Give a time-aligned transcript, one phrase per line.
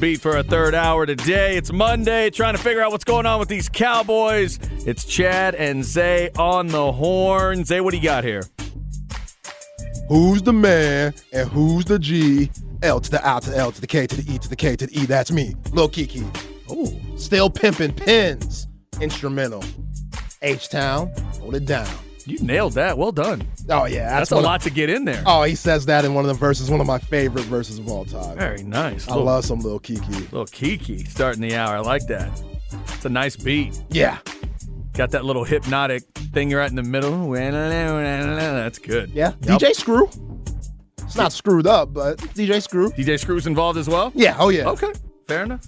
[0.00, 1.56] Beat for a third hour today.
[1.56, 4.60] It's Monday, trying to figure out what's going on with these Cowboys.
[4.86, 7.64] It's Chad and Zay on the horn.
[7.64, 8.42] Zay, what do you got here?
[10.08, 12.48] Who's the man and who's the G?
[12.82, 14.54] L to the I to the L to the K to the E to the
[14.54, 15.04] K to the E.
[15.04, 16.24] That's me, Lil Keke.
[16.70, 17.18] Ooh.
[17.18, 18.68] Still pimping pins.
[19.00, 19.64] Instrumental.
[20.42, 21.88] H Town, hold it down.
[22.30, 22.98] You nailed that.
[22.98, 23.42] Well done.
[23.70, 25.22] Oh yeah, That's, a one of- lot to get in there.
[25.26, 26.70] oh, he says that in one of the verses.
[26.70, 28.36] One of my favorite verses of all time.
[28.36, 29.06] Very nice.
[29.08, 30.08] I little, love some little Keke.
[30.32, 31.76] little Keke starting the hour.
[31.76, 32.30] I like that.
[32.94, 33.82] It's a nice beat.
[33.90, 34.18] Yeah,
[34.92, 36.02] Got that little hypnotic
[36.34, 37.30] thing right in the middle.
[37.30, 39.10] That's good.
[39.10, 39.32] yeah.
[39.42, 39.60] Yep.
[39.60, 40.08] DJ Screw.
[41.04, 42.90] It's not screwed up, but DJ Screw.
[42.90, 44.12] DJ Screw's involved as well?
[44.14, 44.36] Yeah.
[44.38, 44.68] Oh yeah.
[44.68, 44.92] Okay,
[45.26, 45.64] fair enough.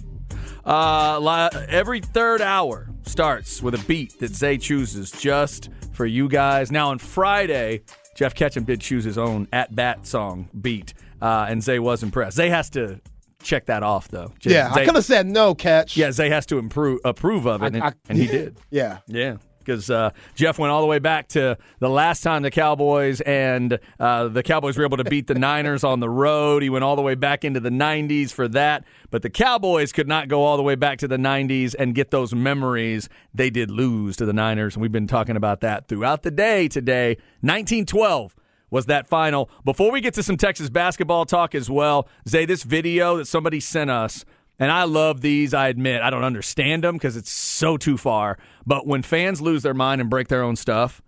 [0.65, 6.71] Uh, every third hour starts with a beat that Zay chooses just for you guys.
[6.71, 7.81] Now on Friday,
[8.15, 12.37] Jeff Ketchum did choose his own at bat song beat, uh, and Zay was impressed.
[12.37, 12.99] Zay has to
[13.43, 14.31] check that off though.
[14.39, 15.97] Just- Yeah, I could have said no catch.
[15.97, 18.57] Yeah, Zay has to improve approve of it, and, I- I- and he did.
[18.69, 18.99] Yeah.
[19.07, 23.21] Yeah, because uh, Jeff went all the way back to the last time the Cowboys
[23.21, 26.63] and uh, the Cowboys were able to beat the Niners on the road.
[26.63, 30.07] He went all the way back into the 90s for that, but the Cowboys could
[30.07, 33.09] not go all the way back to the 90s and get those memories.
[33.33, 36.67] They did lose to the Niners, and we've been talking about that throughout the day
[36.67, 37.17] today.
[37.41, 38.35] 1912
[38.71, 39.49] was that final.
[39.63, 43.59] Before we get to some Texas basketball talk as well, Zay, this video that somebody
[43.59, 44.25] sent us,
[44.61, 46.03] and I love these, I admit.
[46.03, 48.37] I don't understand them because it's so too far.
[48.63, 51.01] But when fans lose their mind and break their own stuff,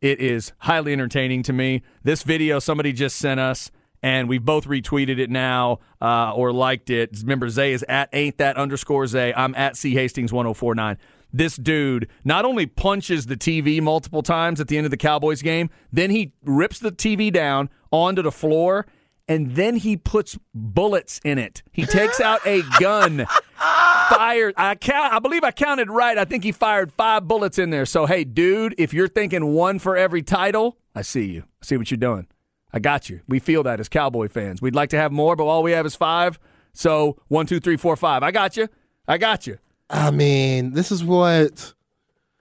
[0.00, 1.82] it is highly entertaining to me.
[2.02, 3.70] This video somebody just sent us,
[4.02, 7.10] and we've both retweeted it now uh, or liked it.
[7.20, 9.34] Remember, Zay is at ain't that underscore Zay.
[9.34, 10.96] I'm at C Hastings 1049.
[11.30, 15.42] This dude not only punches the TV multiple times at the end of the Cowboys
[15.42, 18.86] game, then he rips the TV down onto the floor,
[19.28, 21.62] and then he puts bullets in it.
[21.72, 23.26] He takes out a gun
[23.56, 24.54] fired.
[24.56, 25.12] I count.
[25.12, 26.16] I believe I counted right.
[26.18, 27.86] I think he fired five bullets in there.
[27.86, 31.44] So hey, dude, if you're thinking one for every title, I see you.
[31.62, 32.26] I see what you're doing.
[32.72, 33.20] I got you.
[33.28, 34.60] We feel that as Cowboy fans.
[34.60, 36.38] We'd like to have more, but all we have is five.
[36.72, 38.22] So one, two, three, four, five.
[38.22, 38.68] I got you.
[39.06, 39.58] I got you.
[39.88, 41.74] I mean, this is what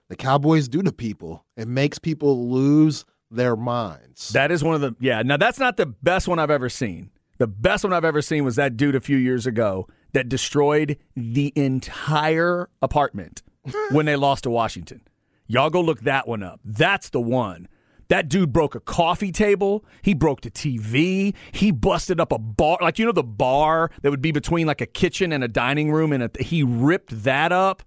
[0.09, 1.45] the Cowboys do to people.
[1.55, 3.05] It makes people lose
[3.35, 4.29] their minds.
[4.29, 5.21] That is one of the yeah.
[5.21, 7.09] Now that's not the best one I've ever seen.
[7.37, 10.97] The best one I've ever seen was that dude a few years ago that destroyed
[11.15, 13.41] the entire apartment
[13.91, 15.01] when they lost to Washington.
[15.47, 16.61] Y'all go look that one up.
[16.63, 17.67] That's the one.
[18.09, 19.83] That dude broke a coffee table.
[20.01, 21.33] He broke the TV.
[21.51, 24.81] He busted up a bar, like you know the bar that would be between like
[24.81, 27.83] a kitchen and a dining room, and a, he ripped that up.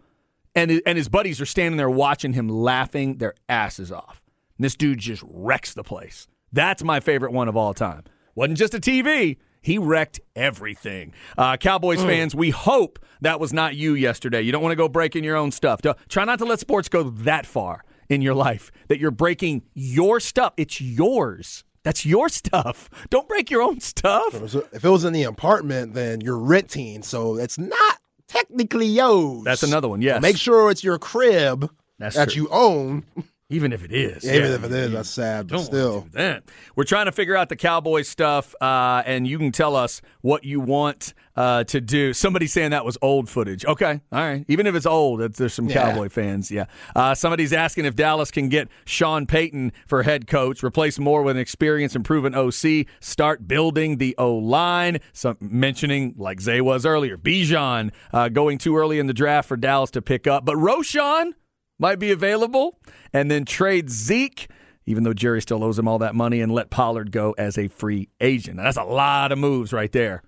[0.54, 4.22] And and his buddies are standing there watching him, laughing their asses off.
[4.58, 6.28] And this dude just wrecks the place.
[6.52, 8.04] That's my favorite one of all time.
[8.34, 9.36] Wasn't just a TV.
[9.60, 11.12] He wrecked everything.
[11.36, 14.40] Uh, Cowboys fans, we hope that was not you yesterday.
[14.42, 15.80] You don't want to go breaking your own stuff.
[16.08, 20.20] Try not to let sports go that far in your life that you're breaking your
[20.20, 20.52] stuff.
[20.56, 21.64] It's yours.
[21.82, 22.88] That's your stuff.
[23.10, 24.34] Don't break your own stuff.
[24.34, 29.44] if it was in the apartment, then you're renting, so it's not technically yours.
[29.44, 30.00] That's another one.
[30.02, 30.22] Yes.
[30.22, 32.42] Make sure it's your crib That's that true.
[32.44, 33.04] you own.
[33.48, 34.24] Even if it is.
[34.24, 34.54] Even Yeah.
[34.56, 36.08] if it is, that's sad, but still.
[36.12, 36.42] that.
[36.74, 40.42] We're trying to figure out the Cowboys stuff, uh, and you can tell us what
[40.42, 42.12] you want uh, to do.
[42.12, 43.64] Somebody saying that was old footage.
[43.64, 44.44] Okay, all right.
[44.48, 45.74] Even if it's old, it's, there's some Yeah.
[45.92, 46.50] Cowboy fans.
[46.50, 46.64] Yeah.
[46.96, 51.36] Uh, somebody's asking if Dallas can get Sean Payton for head coach, replace Moore with
[51.36, 54.98] an experienced and proven OC, start building the O line.
[55.12, 59.56] Some mentioning like Zay was earlier, Bijan uh, going too early in the draft for
[59.56, 61.32] Dallas to pick up, but Roschon
[61.78, 62.78] might be available,
[63.12, 64.48] and then trade Zeke,
[64.86, 67.68] even though Jerry still owes him all that money, and let Pollard go as a
[67.68, 68.56] free agent.
[68.56, 70.22] Now, that's a lot of moves right there.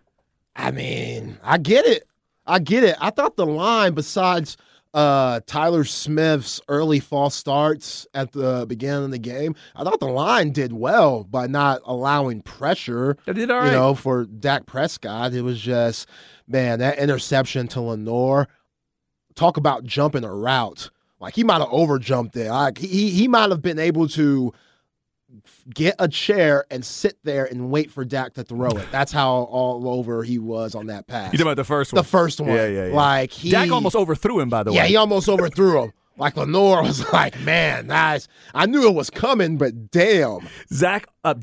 [0.56, 2.04] I mean, I get it.
[2.46, 2.96] I get it.
[3.00, 4.56] I thought the line, besides
[4.94, 9.54] uh, Tyler Smith's early false starts at the beginning of the game.
[9.76, 13.16] I thought the line did well by not allowing pressure.
[13.26, 16.08] They did all You know, for Dak Prescott, it was just
[16.46, 18.48] man that interception to Lenoir.
[19.34, 20.90] Talk about jumping a route.
[21.20, 22.50] Like he might have overjumped it.
[22.50, 24.52] Like he he might have been able to
[25.74, 28.86] get a chair and sit there and wait for Dak to throw it.
[28.90, 31.32] That's how all over he was on that pass.
[31.32, 32.02] You talking about the first one?
[32.02, 32.50] the first one.
[32.50, 32.94] Yeah, yeah, yeah.
[32.94, 35.92] Like he Dak almost overthrew him, by the way, yeah, he almost overthrew him.
[36.18, 38.26] Like Lenoir was like, man, nice.
[38.52, 40.48] I knew it was coming, but damn.
[40.72, 41.34] Zach, uh,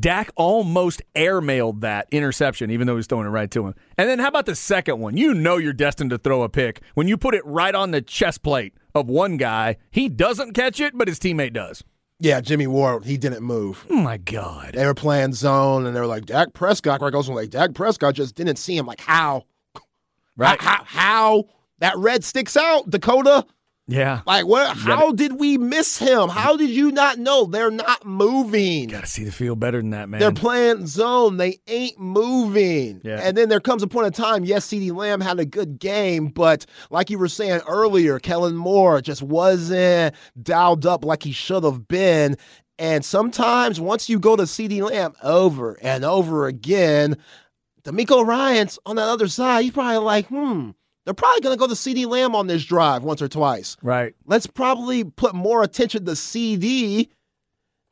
[0.00, 3.74] Dak almost airmailed that interception, even though he was throwing it right to him.
[3.96, 5.16] And then how about the second one?
[5.16, 8.02] You know you're destined to throw a pick when you put it right on the
[8.02, 9.76] chest plate of one guy.
[9.90, 11.84] He doesn't catch it, but his teammate does.
[12.18, 13.84] Yeah, Jimmy Ward, he didn't move.
[13.90, 14.72] Oh my God!
[14.72, 17.00] They were playing zone, and they were like, Dak Prescott.
[17.00, 18.86] Greg Olsen was like, Dak Prescott just didn't see him.
[18.86, 19.44] Like, how?
[20.36, 20.60] Right?
[20.60, 21.44] How, how, how?
[21.80, 23.44] That red sticks out, Dakota?
[23.88, 24.22] Yeah.
[24.26, 24.76] Like, what?
[24.76, 26.28] How did we miss him?
[26.28, 27.44] How did you not know?
[27.44, 28.88] They're not moving.
[28.88, 30.18] Got to see the field better than that, man.
[30.18, 31.36] They're playing zone.
[31.36, 33.00] They ain't moving.
[33.04, 33.20] Yeah.
[33.22, 36.28] And then there comes a point in time, yes, CeeDee Lamb had a good game,
[36.28, 41.62] but like you were saying earlier, Kellen Moore just wasn't dialed up like he should
[41.62, 42.36] have been.
[42.78, 47.16] And sometimes once you go to CeeDee Lamb over and over again,
[47.84, 49.62] DeMeco Ryans on that other side.
[49.62, 50.70] He's probably like, hmm,
[51.06, 54.14] they're probably going to go to CD Lamb on this drive once or twice right.
[54.26, 57.08] let's probably put more attention to CD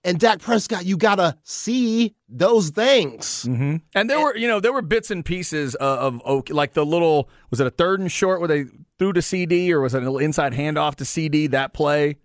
[0.06, 0.84] and Dak Prescott.
[0.84, 3.44] You gotta see those things.
[3.44, 6.84] hmm And there were, you know, there were bits and pieces of, of like the
[6.84, 8.66] little was it a third and short where they
[8.98, 12.16] threw to CD or was it an inside handoff to CD that play?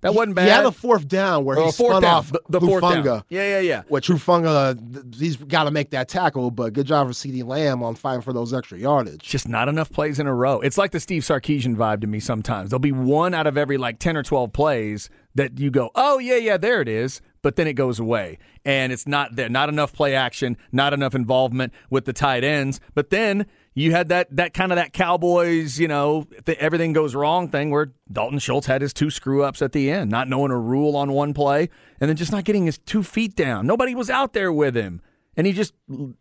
[0.00, 0.44] That wasn't bad.
[0.44, 2.14] He had a fourth down where he spun down.
[2.14, 3.04] off the, the fourth down.
[3.04, 3.82] Yeah, yeah, yeah.
[3.88, 7.82] Which Hufanga, th- he's got to make that tackle, but good job for CD Lamb
[7.82, 9.22] on fighting for those extra yardage.
[9.22, 10.60] Just not enough plays in a row.
[10.60, 12.70] It's like the Steve Sarkisian vibe to me sometimes.
[12.70, 16.18] There'll be one out of every like 10 or 12 plays that you go, oh,
[16.18, 17.20] yeah, yeah, there it is.
[17.42, 18.38] But then it goes away.
[18.64, 19.48] And it's not there.
[19.48, 22.80] Not enough play action, not enough involvement with the tight ends.
[22.94, 27.14] But then you had that that kind of that Cowboys, you know, th- everything goes
[27.14, 30.50] wrong thing where Dalton Schultz had his two screw ups at the end, not knowing
[30.50, 31.68] a rule on one play,
[32.00, 33.66] and then just not getting his two feet down.
[33.66, 35.00] Nobody was out there with him.
[35.36, 35.72] And he just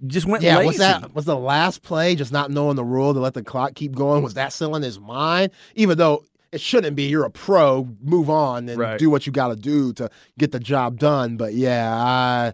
[0.06, 0.68] just went Yeah, lazy.
[0.68, 3.74] was that was the last play just not knowing the rule to let the clock
[3.74, 4.22] keep going?
[4.22, 5.52] Was that still in his mind?
[5.74, 7.04] Even though it shouldn't be.
[7.08, 7.88] You're a pro.
[8.04, 9.00] Move on and Right.
[9.00, 11.36] do what you got to do to get the job done.
[11.36, 12.54] But yeah, I,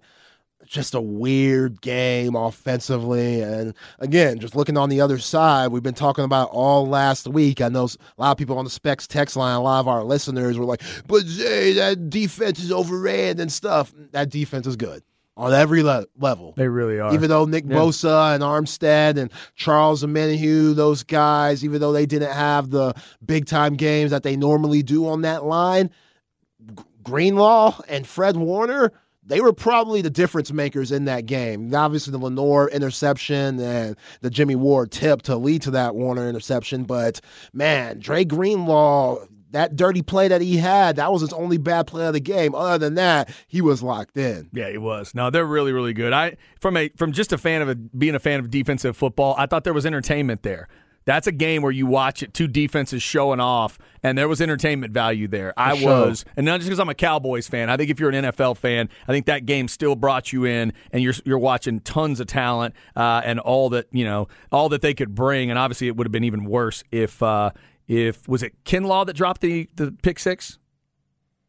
[0.66, 3.42] just a weird game offensively.
[3.42, 7.62] And again, just looking on the other side, we've been talking about all last week.
[7.62, 10.04] I know a lot of people on the Specs text line, a lot of our
[10.04, 14.76] listeners were like, "But Zay, that defense is overrated and stuff." Mm, that defense is
[14.76, 15.04] good
[15.36, 16.54] on every le- level.
[16.56, 17.14] They really are.
[17.14, 17.76] Even though Nick Yeah.
[17.78, 22.94] Bosa and Armstead and Charles Omenihu, those guys, even though they didn't have the
[23.26, 25.90] big time games that they normally do on that line,
[26.78, 28.92] G- Greenlaw and Fred Warner,
[29.26, 31.74] they were probably the difference makers in that game.
[31.74, 36.84] Obviously, the Lenoir interception and the Jimmy Ward tip to lead to that Warner interception.
[36.84, 37.22] But
[37.54, 42.06] man, Dre Greenlaw, that dirty play that he had, that was his only bad play
[42.06, 42.54] of the game.
[42.56, 44.50] Other than that, he was locked in.
[44.52, 45.16] Yeah, he was.
[45.16, 46.12] No, they're really, really good.
[46.12, 49.36] I from a from just a fan of a, being a fan of defensive football,
[49.38, 50.68] I thought there was entertainment there.
[51.06, 54.94] That's a game where you watch it, two defenses showing off, and there was entertainment
[54.94, 55.54] value there.
[55.58, 56.08] I sure.
[56.08, 57.70] was, and not just because I'm a Cowboys fan.
[57.70, 60.74] I think if you're an NFL fan, I think that game still brought you in,
[60.92, 64.82] and you're you're watching tons of talent uh, and all that you know, all that
[64.82, 65.50] they could bring.
[65.50, 67.52] And obviously, it would have been even worse if uh,
[67.88, 70.60] if was it Kinlaw that dropped the the pick six?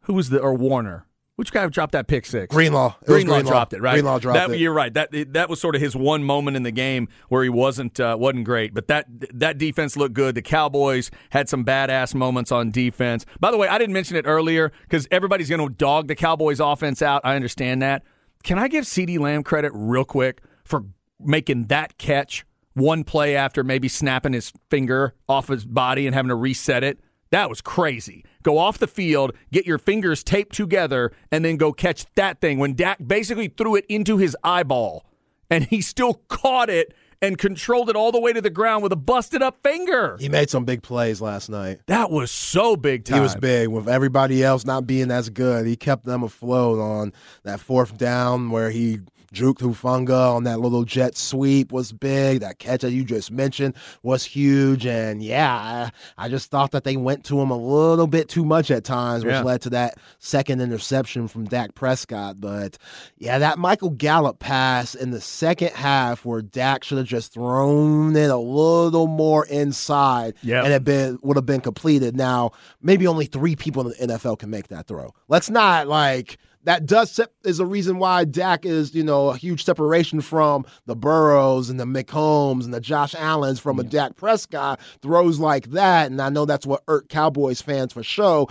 [0.02, 1.06] Who was the or Warner?
[1.36, 2.54] Which guy dropped that pick six?
[2.54, 2.94] Greenlaw.
[3.02, 3.50] It Greenlaw, Greenlaw.
[3.50, 3.94] dropped it, right?
[3.94, 4.60] Greenlaw dropped that, it.
[4.60, 4.94] You're right.
[4.94, 8.16] That that was sort of his one moment in the game where he wasn't uh,
[8.18, 8.72] wasn't great.
[8.72, 10.36] But that that defense looked good.
[10.36, 13.26] The Cowboys had some badass moments on defense.
[13.40, 16.60] By the way, I didn't mention it earlier because everybody's going to dog the Cowboys
[16.60, 17.20] offense out.
[17.24, 18.04] I understand that.
[18.44, 19.18] Can I give C.D.
[19.18, 20.84] Lamb credit real quick for
[21.18, 26.28] making that catch one play after maybe snapping his finger off his body and having
[26.28, 27.00] to reset it?
[27.34, 28.24] That was crazy.
[28.44, 32.60] Go off the field, get your fingers taped together, and then go catch that thing
[32.60, 35.04] when Dak basically threw it into his eyeball.
[35.50, 38.92] And he still caught it and controlled it all the way to the ground with
[38.92, 40.16] a busted up finger.
[40.20, 41.80] He made some big plays last night.
[41.86, 43.16] That was so big time.
[43.16, 45.66] He was big with everybody else not being as good.
[45.66, 47.12] He kept them afloat on
[47.42, 49.00] that fourth down where he
[49.34, 52.40] Drake Hufanga on that little jet sweep was big.
[52.40, 54.86] That catch that you just mentioned was huge.
[54.86, 58.44] And yeah, I, I just thought that they went to him a little bit too
[58.44, 59.42] much at times, which Yeah.
[59.42, 62.40] led to that second interception from Dak Prescott.
[62.40, 62.78] But
[63.18, 68.16] yeah, that Michael Gallup pass in the second half where Dak should have just thrown
[68.16, 70.64] it a little more inside Yep.
[70.64, 72.16] and it been would have been completed.
[72.16, 75.12] Now, maybe only three people in the NFL can make that throw.
[75.28, 79.64] Let's not like that does is a reason why Dak is, you know, a huge
[79.64, 84.80] separation from the Burrows and the Mahomes and the Josh Allens from a Dak Prescott
[85.02, 86.10] throws like that.
[86.10, 88.48] And I know that's what irked Cowboys fans for show.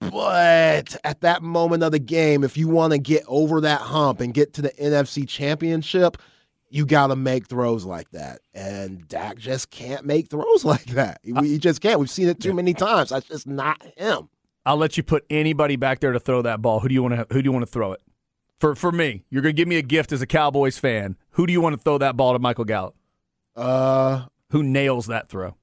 [0.00, 4.20] But at that moment of the game, if you want to get over that hump
[4.20, 6.18] and get to the NFC championship,
[6.68, 8.40] you got to make throws like that.
[8.54, 11.20] And Dak just can't make throws like that.
[11.22, 12.00] He, he just can't.
[12.00, 13.10] We've seen it too many times.
[13.10, 14.28] That's just not him.
[14.64, 16.80] I'll let you put anybody back there to throw that ball.
[16.80, 17.34] Who do you want to?
[17.34, 18.00] Who do you want to throw it?
[18.60, 21.16] For for me, you're gonna give me a gift as a Cowboys fan.
[21.32, 22.94] Who do you want to throw that ball to Michael Gallup?
[23.56, 25.56] Uh, Who nails that throw?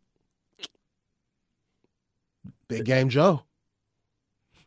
[2.68, 3.44] Big Game Joe.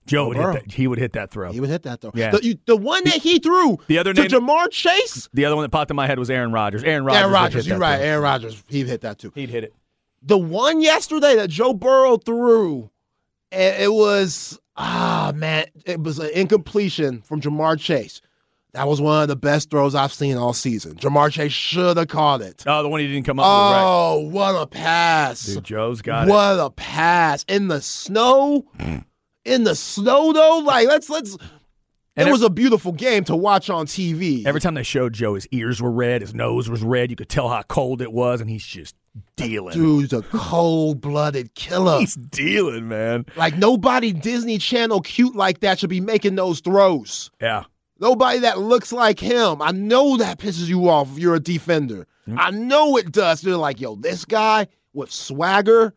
[0.07, 0.73] Joe would hit that.
[0.73, 1.53] He would hit that throw.
[1.53, 2.11] He would hit that throw.
[2.15, 2.33] Yeah.
[2.33, 5.29] The, you, the one that he threw The other to Ja'Marr Chase.
[5.33, 6.83] The other one that popped in my head was Aaron Rodgers.
[6.83, 7.21] Aaron Rodgers.
[7.21, 7.67] Aaron Rodgers.
[7.69, 7.99] You're right.
[7.99, 8.07] throw.
[8.07, 8.65] Aaron Rodgers.
[8.67, 9.31] He'd hit that too.
[9.35, 9.75] He'd hit it.
[10.23, 12.91] The one yesterday that Joe Burrow threw,
[13.53, 18.21] it was ah man, it was an incompletion from Ja'Marr Chase.
[18.73, 20.95] That was one of the best throws I've seen all season.
[20.95, 22.65] Ja'Marr Chase should have caught it.
[22.67, 23.77] Oh, the one he didn't come up with.
[23.77, 23.83] Right.
[23.85, 25.45] Oh, what a pass!
[25.45, 26.31] Dude, Joe's got it.
[26.31, 28.65] what a pass in the snow.
[29.45, 31.37] In the snow though, like let's let's.
[32.15, 34.45] And it was a beautiful game to watch on TV.
[34.45, 37.09] Every time they showed Joe, his ears were red, his nose was red.
[37.11, 38.95] You could tell how cold it was, and he's just
[39.37, 39.75] dealing.
[39.75, 42.01] Dude's a cold-blooded killer.
[42.01, 43.27] He's dealing, man.
[43.37, 47.31] Like nobody Disney Channel cute like that should be making those throws.
[47.41, 47.65] Yeah.
[47.99, 49.63] Nobody that looks like him.
[49.63, 52.07] I know that pisses you off if you're a defender.
[52.27, 52.37] Mm.
[52.39, 53.43] I know it does.
[53.43, 55.95] They're like, yo, this guy with swagger,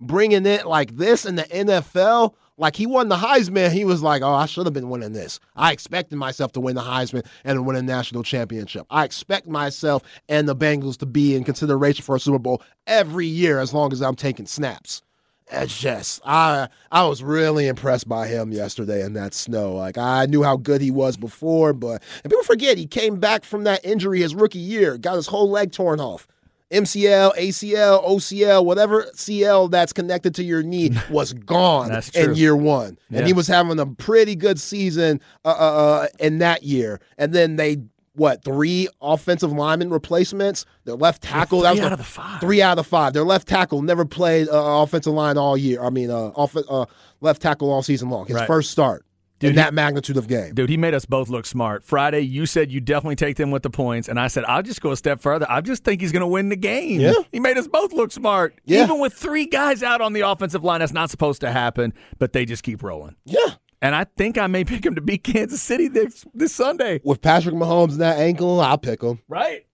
[0.00, 2.34] bringing it like this in the NFL.
[2.56, 3.72] Like he won the Heisman.
[3.72, 5.40] He was like, oh, I should have been winning this.
[5.56, 8.86] I expected myself to win the Heisman and win a national championship.
[8.90, 13.26] I expect myself and the Bengals to be in consideration for a Super Bowl every
[13.26, 15.02] year as long as I'm taking snaps.
[15.50, 19.74] It's just I I was really impressed by him yesterday in that snow.
[19.74, 23.44] Like I knew how good he was before, but and people forget he came back
[23.44, 26.26] from that injury his rookie year, got his whole leg torn off.
[26.74, 32.98] MCL, ACL, OCL, whatever CL that's connected to your knee was gone in year one,
[33.10, 33.18] Yeah.
[33.18, 37.00] and he was having a pretty good season uh, uh, uh, in that year.
[37.18, 37.78] And then they
[38.16, 40.64] what three offensive lineman replacements?
[40.84, 42.40] Their left tackle that three was out the- of the five.
[42.40, 43.12] Three out of five.
[43.12, 45.82] Their left tackle never played uh, offensive line all year.
[45.82, 46.86] I mean, uh, off, uh,
[47.20, 48.26] left tackle all season long.
[48.26, 48.46] His Right.
[48.46, 49.04] first start
[49.40, 50.54] Dude, in he- that magnitude of game.
[50.54, 51.82] Dude, he made us both look smart.
[51.84, 54.80] Friday, you said you definitely take them with the points, and I said I'll just
[54.80, 55.46] go a step further.
[55.48, 57.00] I just think he's going to win the game.
[57.00, 57.12] Yeah.
[57.32, 58.54] he made us both look smart.
[58.64, 58.84] Yeah.
[58.84, 62.32] Even with three guys out on the offensive line, that's not supposed to happen, but
[62.32, 63.16] they just keep rolling.
[63.24, 63.54] Yeah.
[63.82, 67.00] And I think I may pick him to beat Kansas City this this Sunday.
[67.04, 69.20] With Patrick Mahomes and that ankle, I'll pick him.
[69.28, 69.66] Right.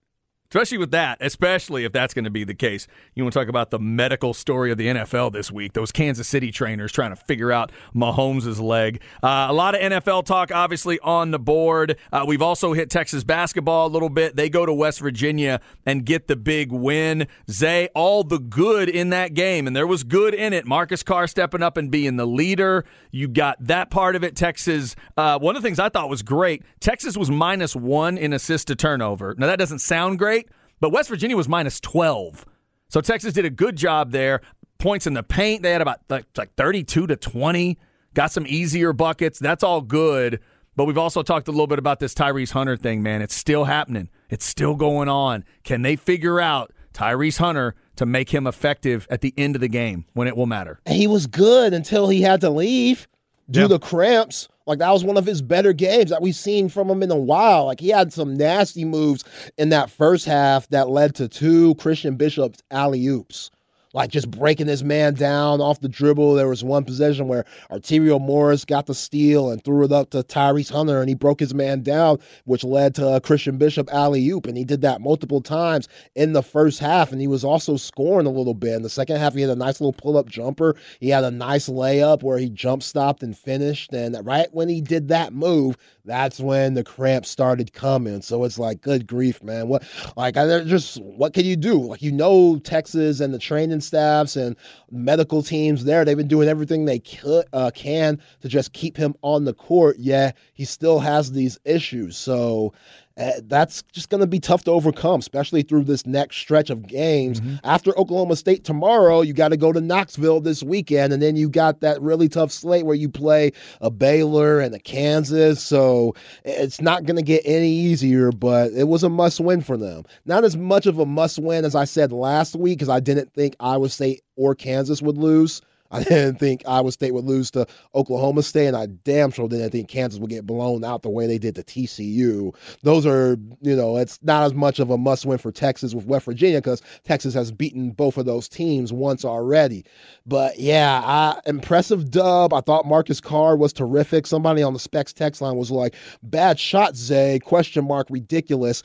[0.51, 2.85] Especially with that, especially if that's going to be the case.
[3.15, 5.71] You want to talk about the medical story of the NFL this week?
[5.71, 9.01] Those Kansas City trainers trying to figure out Mahomes' leg.
[9.23, 11.95] Uh, a lot of NFL talk, obviously, on the board.
[12.11, 14.35] Uh, we've also hit Texas basketball a little bit.
[14.35, 17.27] They go to West Virginia and get the big win.
[17.49, 20.65] Zay, all the good in that game, and there was good in it.
[20.65, 22.83] Marcus Carr stepping up and being the leader.
[23.09, 24.35] You got that part of it.
[24.35, 24.97] Texas.
[25.15, 26.63] Uh, one of the things I thought was great.
[26.81, 29.33] Texas was minus one in assist to turnover.
[29.37, 30.40] Now that doesn't sound great,
[30.81, 32.45] but West Virginia was minus twelve.
[32.89, 34.41] So Texas did a good job there.
[34.77, 35.63] Points in the paint.
[35.63, 37.79] They had about like, like thirty-two to twenty.
[38.13, 39.39] Got some easier buckets.
[39.39, 40.41] That's all good.
[40.75, 43.21] But we've also talked a little bit about this Tyrese Hunter thing, man.
[43.21, 44.09] It's still happening.
[44.29, 45.45] It's still going on.
[45.63, 49.67] Can they figure out Tyrese Hunter to make him effective at the end of the
[49.67, 50.79] game when it will matter?
[50.87, 53.07] He was good until he had to leave
[53.49, 53.67] due Yeah.
[53.67, 54.47] to cramps.
[54.71, 57.17] Like that was one of his better games that we've seen from him in a
[57.17, 57.65] while.
[57.65, 59.25] Like he had some nasty moves
[59.57, 63.51] in that first half that led to two Christian Bishop's alley oops.
[63.93, 66.35] Like just breaking his man down off the dribble.
[66.35, 70.23] There was one possession where Arterio Morris got the steal and threw it up to
[70.23, 74.27] Tyrese Hunter and he broke his man down, which led to a Christian Bishop alley
[74.29, 74.45] oop.
[74.45, 77.11] And he did that multiple times in the first half.
[77.11, 78.75] And he was also scoring a little bit.
[78.75, 80.75] In the second half, he had a nice little pull up jumper.
[80.99, 83.93] He had a nice layup where he jump stopped and finished.
[83.93, 88.21] And right when he did that move, that's when the cramps started coming.
[88.21, 89.67] So it's like, good grief, man.
[89.67, 89.83] What,
[90.17, 91.79] like, I just, what can you do?
[91.79, 94.55] Like, you know, Texas and the training staffs and
[94.89, 99.15] medical teams there, they've been doing everything they could, uh, can to just keep him
[99.21, 99.97] on the court.
[99.99, 102.17] Yeah, he still has these issues.
[102.17, 102.73] So
[103.17, 106.87] uh, that's just going to be tough to overcome, especially through this next stretch of
[106.87, 107.41] games.
[107.41, 107.55] Mm-hmm.
[107.63, 111.49] After Oklahoma State tomorrow, you got to go to Knoxville this weekend, and then you
[111.49, 113.51] got that really tough slate where you play
[113.81, 115.61] a Baylor and a Kansas.
[115.61, 116.15] So
[116.45, 120.03] it's not going to get any easier, but it was a must win for them.
[120.25, 123.33] Not as much of a must win as I said last week, because I didn't
[123.33, 125.61] think Iowa State or Kansas would lose.
[125.91, 129.71] I didn't think Iowa State would lose to Oklahoma State, and I damn sure didn't
[129.71, 132.55] think Kansas would get blown out the way they did to TCU.
[132.83, 136.05] Those are, you know, it's not as much of a must win for Texas with
[136.05, 139.83] West Virginia because Texas has beaten both of those teams once already.
[140.25, 142.53] But yeah, I, impressive dub.
[142.53, 144.25] I thought Marcus Carr was terrific.
[144.25, 148.83] Somebody on the Specs text line was like, bad shot, Zay, question mark, ridiculous.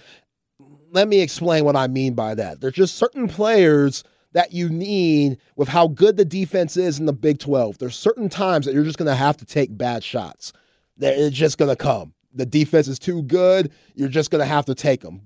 [0.92, 2.60] Let me explain what I mean by that.
[2.60, 4.02] There's just certain players–
[4.36, 7.78] that you need with how good the defense is in the Big 12.
[7.78, 10.52] There's certain times that you're just going to have to take bad shots.
[11.00, 12.12] It's just going to come.
[12.34, 13.72] The defense is too good.
[13.94, 15.22] You're just going to have to take them.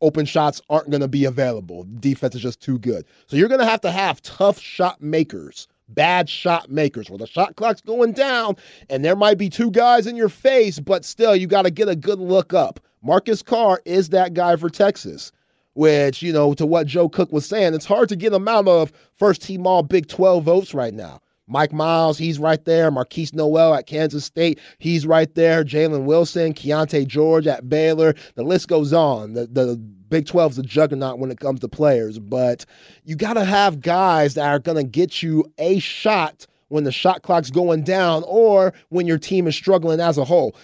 [0.00, 1.86] Open shots aren't going to be available.
[2.00, 3.04] Defense is just too good.
[3.28, 7.28] So you're going to have to have tough shot makers, bad shot makers, where the
[7.28, 8.56] shot clock's going down
[8.90, 11.88] and there might be two guys in your face, but still you got to get
[11.88, 12.80] a good look up.
[13.02, 15.30] Marcus Carr is that guy for Texas
[15.74, 18.66] which, you know, to what Joe Cook was saying, it's hard to get him out
[18.68, 21.20] of first team all Big 12 votes right now.
[21.48, 22.90] Mike Miles, he's right there.
[22.90, 25.64] Markquis Nowell at Kansas State, he's right there.
[25.64, 28.14] Jalen Wilson, Keyonte George at Baylor.
[28.34, 29.32] The list goes on.
[29.32, 32.64] The, the Big 12 is a juggernaut when it comes to players, but
[33.04, 36.92] you got to have guys that are going to get you a shot when the
[36.92, 40.56] shot clock's going down or when your team is struggling as a whole.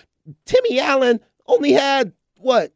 [0.46, 2.72] Timmy Allen only had, what,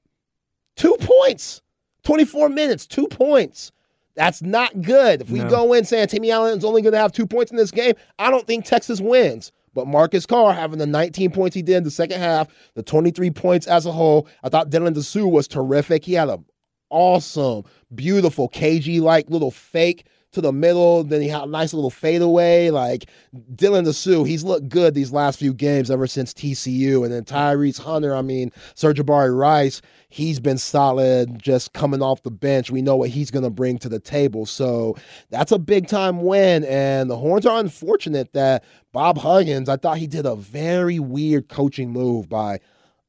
[0.77, 1.63] two points
[2.05, 3.73] 24 minutes, two points.
[4.15, 5.23] That's not good.
[5.23, 5.49] If we no.
[5.49, 8.31] go in saying Timmy Allen's only going to have two points in this game, I
[8.31, 9.53] don't think Texas wins.
[9.75, 13.31] But Marcus Carr having the 19 points he did in the second half, the 23
[13.31, 16.05] points as a whole, I thought Dylan Disu was terrific.
[16.05, 16.45] He had an
[16.91, 17.65] awesome,
[17.95, 21.05] beautiful, KG like little fake to the middle.
[21.05, 22.71] Then he had a nice little fadeaway.
[22.71, 23.07] Like
[23.55, 27.05] Dylan Disu, he's looked good these last few games ever since TCU.
[27.05, 32.31] And then Tyrese Hunter, I mean, Sir'Jabari Rice, he's been solid just coming off the
[32.31, 32.71] bench.
[32.71, 34.47] We know what he's going to bring to the table.
[34.47, 34.97] So
[35.31, 36.65] that's a big time win.
[36.65, 41.49] And the Horns are unfortunate that Bob Huggins, I thought he did a very weird
[41.49, 42.61] coaching move by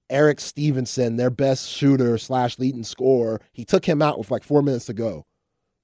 [0.09, 3.41] Erik Stevenson, their best shooter slash leading scorer.
[3.51, 5.25] He took him out with like four minutes to go.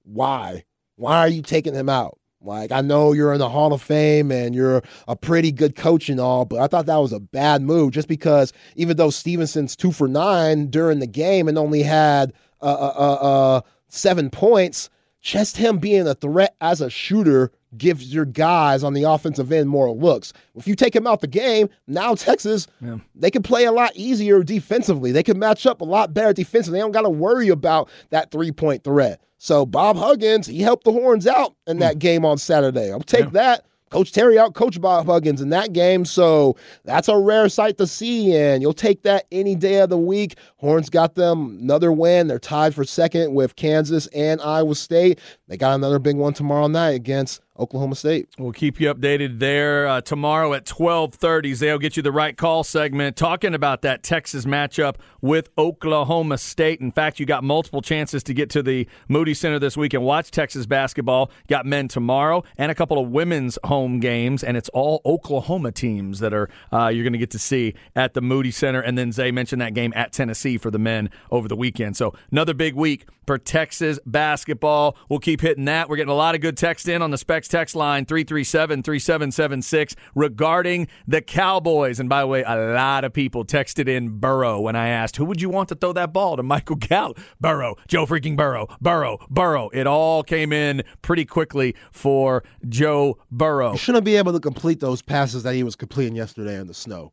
[0.02, 0.64] Why?
[0.96, 2.18] Why are you taking him out?
[2.40, 6.08] Like, I know you're in the Hall of Fame and you're a pretty good coach
[6.08, 9.74] and all, but I thought that was a bad move just because even though Stevenson's
[9.74, 14.90] two for nine during the game and only had uh, uh, uh, uh seven points,
[15.20, 19.68] just him being a threat as a shooter gives your guys on the offensive end
[19.68, 20.32] more looks.
[20.54, 22.98] If you take him out the game, now Texas, yeah.
[23.14, 25.12] they can play a lot easier defensively.
[25.12, 26.78] They can match up a lot better defensively.
[26.78, 29.20] They don't got to worry about that three point threat.
[29.38, 32.00] So Bob Huggins, he helped the Horns out in that mm.
[32.00, 32.90] game on Saturday.
[32.90, 33.30] I'll take yeah.
[33.30, 33.66] that.
[33.90, 36.04] Coach Terry out Coach Bob Huggins in that game.
[36.04, 39.98] So that's a rare sight to see, and you'll take that any day of the
[39.98, 40.36] week.
[40.56, 42.26] Horns got them another win.
[42.26, 45.20] They're tied for second with Kansas and Iowa State.
[45.46, 48.28] They got another big one tomorrow night against Oklahoma State.
[48.38, 51.54] We'll keep you updated there uh, tomorrow at 12:30.
[51.54, 56.80] Zay'll get you the right call segment talking about that Texas matchup with Oklahoma State.
[56.80, 60.02] In fact, you got multiple chances to get to the Moody Center this week and
[60.02, 61.30] watch Texas basketball.
[61.48, 66.20] Got men tomorrow and a couple of women's home games, and it's all Oklahoma teams
[66.20, 68.80] that are uh, you're going to get to see at the Moody Center.
[68.80, 71.96] And then Zay mentioned that game at Tennessee for the men over the weekend.
[71.96, 74.96] So another big week for Texas basketball.
[75.08, 75.88] We'll keep hitting that.
[75.88, 79.96] We're getting a lot of good text in on the Specs text line 337 3776
[80.14, 82.00] regarding the Cowboys.
[82.00, 85.24] And by the way, a lot of people texted in Burrow when I asked, who
[85.24, 87.18] would you want to throw that ball to Michael Gallup?
[87.40, 89.68] Burrow, Joe freaking Burrow, Burrow, Burrow.
[89.70, 93.76] It all came in pretty quickly for Joe Burrow.
[93.76, 97.12] Shouldn't be able to complete those passes that he was completing yesterday in the snow.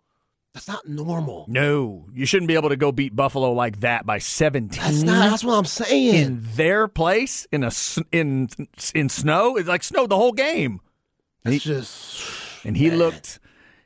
[0.53, 1.45] That's not normal.
[1.47, 4.79] No, you shouldn't be able to go beat Buffalo like that by 17.
[4.79, 5.29] That's not.
[5.31, 6.15] That's what I'm saying.
[6.15, 7.71] In their place, in a
[8.11, 8.49] in
[8.93, 10.79] in snow, it's like snowed the whole game.
[11.43, 12.65] It's just.
[12.65, 12.99] And he man.
[12.99, 13.39] looked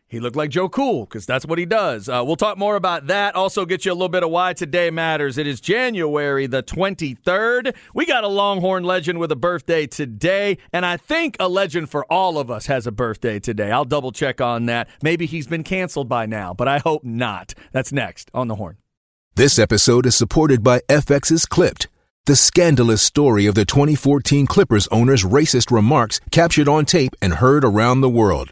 [0.10, 2.08] he looked like Joe Cool because that's what he does.
[2.08, 3.36] Uh, we'll talk more about that.
[3.36, 5.38] Also, get you a little bit of why today matters.
[5.38, 7.76] It is January the 23rd.
[7.94, 12.06] We got a Longhorn legend with a birthday today, and I think a legend for
[12.06, 13.70] all of us has a birthday today.
[13.70, 14.88] I'll double check on that.
[15.04, 17.54] Maybe he's been canceled by now, but I hope not.
[17.74, 18.78] That's next on the Horn.
[19.36, 21.88] This episode is supported by FX's Clipped,
[22.26, 27.66] the scandalous story of the 2014 Clippers owner's racist remarks captured on tape and heard
[27.66, 28.52] around the world.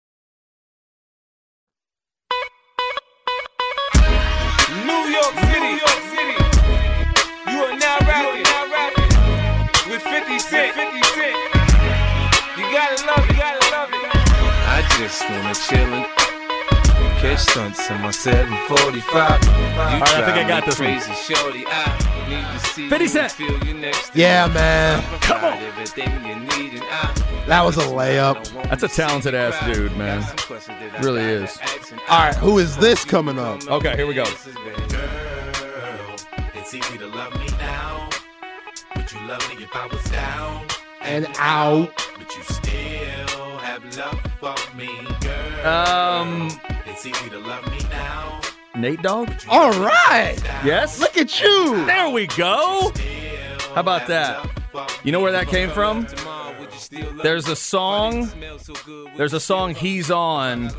[15.01, 16.05] Just wanna chillin'.
[17.21, 19.43] Catch stunts in my 745.
[19.43, 20.89] You All right, I think I got this one.
[20.99, 21.65] crazy, shorty.
[21.67, 23.31] I need to see 50 you Cent.
[23.31, 25.03] feel you next Yeah, man.
[25.21, 25.57] Come on.
[25.59, 28.45] you need and I That was a layup.
[28.69, 30.23] That's a talented ass dude, man.
[31.01, 31.57] Really is.
[32.07, 33.67] All right, who is this coming up?
[33.67, 34.25] Okay, here we go.
[36.53, 38.07] It's easy to love me now.
[38.95, 40.67] Would you love me if I was down?
[41.01, 41.91] And out.
[43.81, 44.87] But you still have love for me,
[45.21, 45.67] girl.
[45.67, 46.49] Um,
[46.85, 48.41] It's easy to love me now.
[48.75, 49.29] Nate Dogg?
[49.49, 50.37] All right.
[50.63, 50.99] Yes?
[50.99, 51.85] Look at you.
[51.85, 52.91] There we go.
[53.73, 54.49] How about that?
[55.03, 56.07] You know where that came from?
[57.23, 58.29] There's a song.
[59.17, 60.71] There's a song he's on.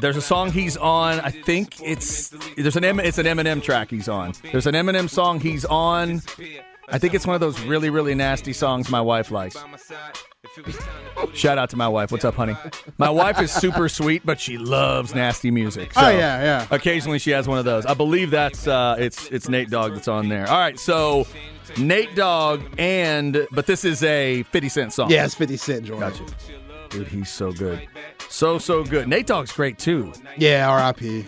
[0.00, 1.20] There's a song he's on.
[1.20, 4.32] I think it's there's an M, it's an Eminem track he's on.
[4.50, 6.22] There's an Eminem song he's on.
[6.92, 9.56] I think it's one of those really really nasty songs my wife likes.
[11.34, 12.12] Shout out to my wife.
[12.12, 12.54] What's up, honey?
[12.98, 15.94] My wife is super sweet, but she loves nasty music.
[15.94, 16.66] So Oh, yeah, yeah.
[16.70, 17.86] Occasionally she has one of those.
[17.86, 20.48] I believe that's uh, it's it's Nate Dogg that's on there.
[20.48, 21.26] All right, so
[21.78, 25.10] Nate Dogg and but this is a 50 Cent song.
[25.10, 26.10] Yeah, it's 50 Cent, Jordan.
[26.10, 26.24] Gotcha.
[26.90, 27.88] Dude, he's so good.
[28.28, 29.08] So so good.
[29.08, 30.12] Nate Dogg's great too.
[30.36, 31.24] Yeah, R.I.P.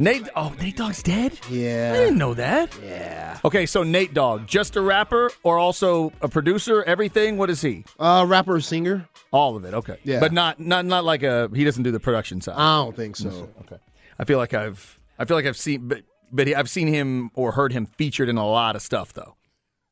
[0.00, 1.38] Nate oh, Nate Dogg's dead?
[1.50, 1.90] Yeah.
[1.92, 2.70] I didn't know that.
[2.80, 3.38] Yeah.
[3.44, 7.36] Okay, so Nate Dogg, just a rapper or also a producer, everything?
[7.36, 7.84] What is he?
[7.98, 9.08] Uh, rapper, singer?
[9.32, 9.74] All of it.
[9.74, 9.98] Okay.
[10.04, 10.20] Yeah.
[10.20, 12.54] But not not not like a he doesn't do the production side.
[12.56, 13.50] I don't think so.
[13.62, 13.76] Okay.
[14.18, 17.30] I feel like I've I feel like I've seen but but he, I've seen him
[17.34, 19.34] or heard him featured in a lot of stuff though.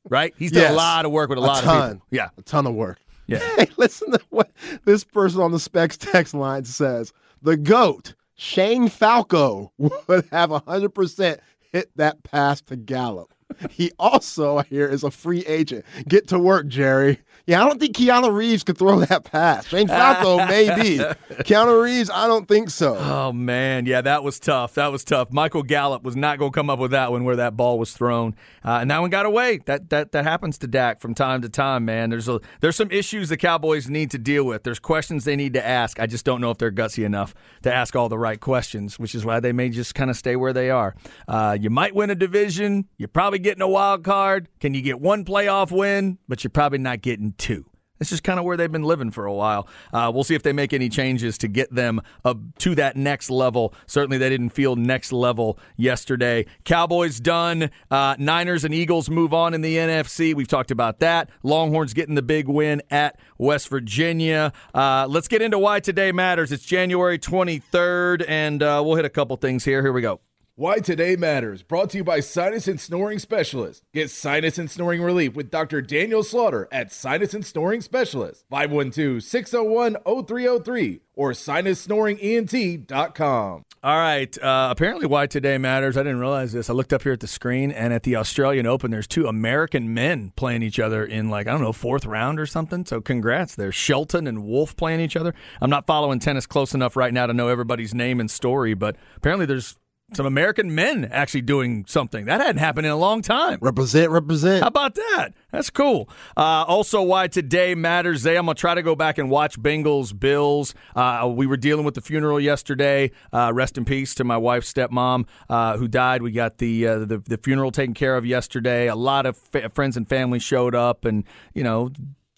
[0.08, 0.32] Right?
[0.38, 0.72] He's done Yes.
[0.72, 2.06] a lot of work with a, A lot of people.
[2.10, 2.28] Yeah.
[2.38, 2.98] A ton of work.
[3.26, 3.40] Yeah.
[3.56, 4.52] Hey, listen to what
[4.84, 7.12] this person on the specs text line says.
[7.42, 11.38] The GOAT, Shane Falco, would have 100%
[11.72, 13.34] hit that pass to Gallup.
[13.70, 15.84] He also, I hear, is a free agent.
[16.08, 17.20] Get to work, Jerry.
[17.46, 19.68] Yeah, I don't think Keanu Reeves could throw that pass.
[19.68, 20.98] Shane Falco, maybe.
[21.44, 22.96] Keanu Reeves, I don't think so.
[22.96, 24.74] Oh man, yeah, that was tough.
[24.74, 25.30] That was tough.
[25.30, 27.92] Michael Gallup was not going to come up with that one where that ball was
[27.92, 29.60] thrown, uh, and that one got away.
[29.66, 32.10] That that that happens to Dak from time to time, man.
[32.10, 34.64] There's a there's some issues the Cowboys need to deal with.
[34.64, 36.00] There's questions they need to ask.
[36.00, 37.32] I just don't know if they're gutsy enough
[37.62, 40.34] to ask all the right questions, which is why they may just kind of stay
[40.34, 40.96] where they are.
[41.28, 42.86] Uh, you might win a division.
[42.98, 44.48] You're probably getting a wild card.
[44.60, 46.18] Can you get one playoff win?
[46.28, 47.66] But you're probably not getting two.
[47.98, 49.68] This is kind of where they've been living for a while.
[49.92, 53.30] Uh, we'll see if they make any changes to get them up to that next
[53.30, 53.74] level.
[53.86, 56.46] Certainly, they didn't feel next level yesterday.
[56.64, 57.70] Cowboys done.
[57.90, 60.34] Uh, Niners and Eagles move on in the NFC.
[60.34, 61.30] We've talked about that.
[61.42, 64.52] Longhorns getting the big win at West Virginia.
[64.74, 66.52] Uh, let's get into why today matters.
[66.52, 69.82] It's January 23rd, and uh, we'll hit a couple things here.
[69.82, 70.20] Here we go.
[70.58, 73.82] Why Today Matters, brought to you by Sinus and Snoring Specialist.
[73.92, 75.82] Get sinus and snoring relief with Dr.
[75.82, 83.64] Daniel Slaughter at Sinus and Snoring Specialist, 512-601-0303 or sinussnoringent.com.
[83.82, 84.42] All right.
[84.42, 85.98] Uh, apparently, why today matters.
[85.98, 86.70] I didn't realize this.
[86.70, 89.92] I looked up here at the screen, and at the Australian Open, there's two American
[89.92, 92.86] men playing each other in like I don't know fourth round or something.
[92.86, 93.54] So congrats.
[93.54, 95.34] There's Shelton and Wolf playing each other.
[95.60, 98.96] I'm not following tennis close enough right now to know everybody's name and story, but
[99.16, 99.76] apparently there's
[100.14, 103.58] some American men actually doing something that hadn't happened in a long time.
[103.60, 104.62] Represent, represent.
[104.62, 105.30] How about that?
[105.50, 106.08] That's cool.
[106.36, 108.20] Uh, also, why today matters.
[108.20, 110.74] Zay, I'm going to try to go back and watch Bengals Bills.
[110.94, 113.10] Uh, we were dealing with the funeral yesterday.
[113.32, 116.22] Uh, rest in peace to my wife's stepmom uh, who died.
[116.22, 118.86] We got the, uh, the the funeral taken care of yesterday.
[118.86, 121.90] A lot of fa- friends and family showed up, and you know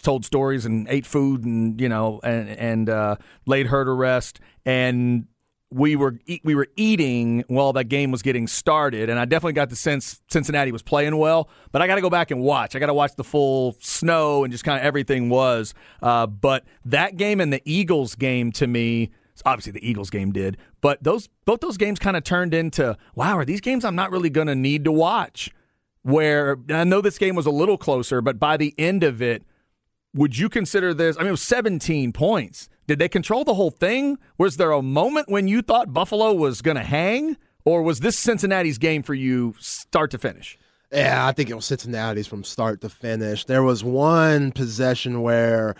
[0.03, 4.41] told stories and ate food and you know and and uh, laid her to rest
[4.65, 5.27] and
[5.71, 9.53] we were eat, we were eating while that game was getting started, and I definitely
[9.53, 11.49] got the sense Cincinnati was playing well.
[11.73, 12.75] But I got to go back and watch.
[12.75, 15.75] I got to watch the full snow and just kind of everything was.
[16.03, 19.11] Uh, but that game and the Eagles game to me,
[19.45, 23.37] obviously the Eagles game did, but those both those games kind of turned into wow,
[23.37, 25.51] are these games I'm not really going to need to watch?
[26.03, 29.43] Where I know this game was a little closer, but by the end of it,
[30.15, 31.17] would you consider this?
[31.17, 32.71] I mean, it was 17 points.
[32.89, 34.17] Did they control the whole thing?
[34.39, 38.19] Was there a moment when you thought Buffalo was going to hang, or was this
[38.19, 40.59] Cincinnati's game for you start to finish?
[40.91, 43.45] Yeah, I think it was Cincinnati's from start to finish.
[43.45, 45.75] There was one possession where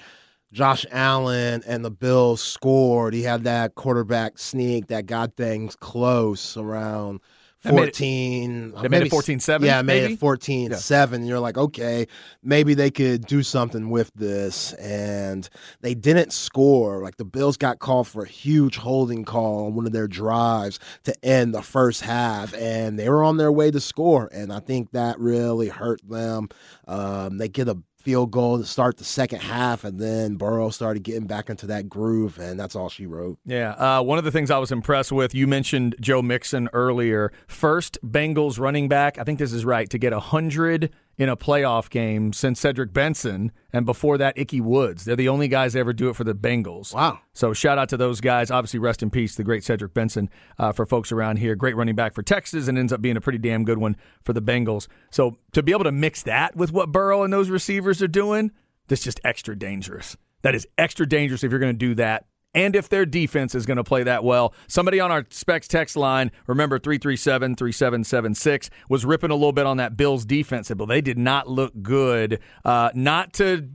[0.53, 3.15] Josh Allen and the Bills scored.
[3.15, 7.21] He had that quarterback sneak that got things close around
[7.65, 8.73] That made it- 14.
[8.83, 10.13] They made it 14-7, Yeah, made maybe?
[10.15, 11.27] it 14 7.
[11.27, 12.07] You're like, okay,
[12.43, 14.75] maybe they could do something with this.
[14.75, 15.49] And
[15.81, 17.03] they didn't score.
[17.03, 20.79] Like the Bills got called for a huge holding call on one of their drives
[21.05, 22.55] to end the first half.
[22.55, 24.29] And they were on their way to score.
[24.33, 26.49] And I think that really hurt them.
[26.87, 29.85] Um, they get a field goal to start the second half.
[29.85, 32.39] And then Burrow started getting back into that groove.
[32.39, 33.39] And that's all she wrote.
[33.45, 33.73] Yeah.
[33.73, 37.33] Uh, one of the things I was impressed with, you mentioned Joe Mixon earlier.
[37.47, 41.91] First Bengals running back, I think this is right, to get 100 in a playoff
[41.91, 45.05] game since Cedric Benson, and before that, Ickey Woods.
[45.05, 46.95] They're the only guys to ever do it for the Bengals.
[46.95, 47.19] Wow.
[47.35, 48.51] So shout out to those guys.
[48.53, 51.57] Obviously, rest in peace, the great Cedric Benson uh, for folks around here.
[51.57, 54.33] Great running back for Texas and ends up being a pretty damn good one for
[54.33, 54.87] the Bengals.
[55.11, 58.53] So to be able to mix that with what Burrow and those receivers are doing,
[58.87, 60.17] that's just extra dangerous.
[60.43, 62.27] That is extra dangerous if you're going to do that.
[62.55, 65.97] And if their defense is going to play that well, somebody on our specs text
[65.97, 70.71] line, remember 337 3776, was ripping a little bit on that Bills defense.
[70.75, 72.41] Well, they did not look good.
[72.65, 73.69] Uh, not to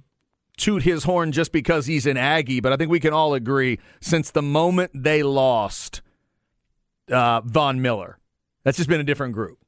[0.58, 3.80] toot his horn just because he's an Aggie, but I think we can all agree
[4.02, 6.02] since the moment they lost
[7.12, 8.20] uh, Von Miller,
[8.64, 9.63] that's just been a different group.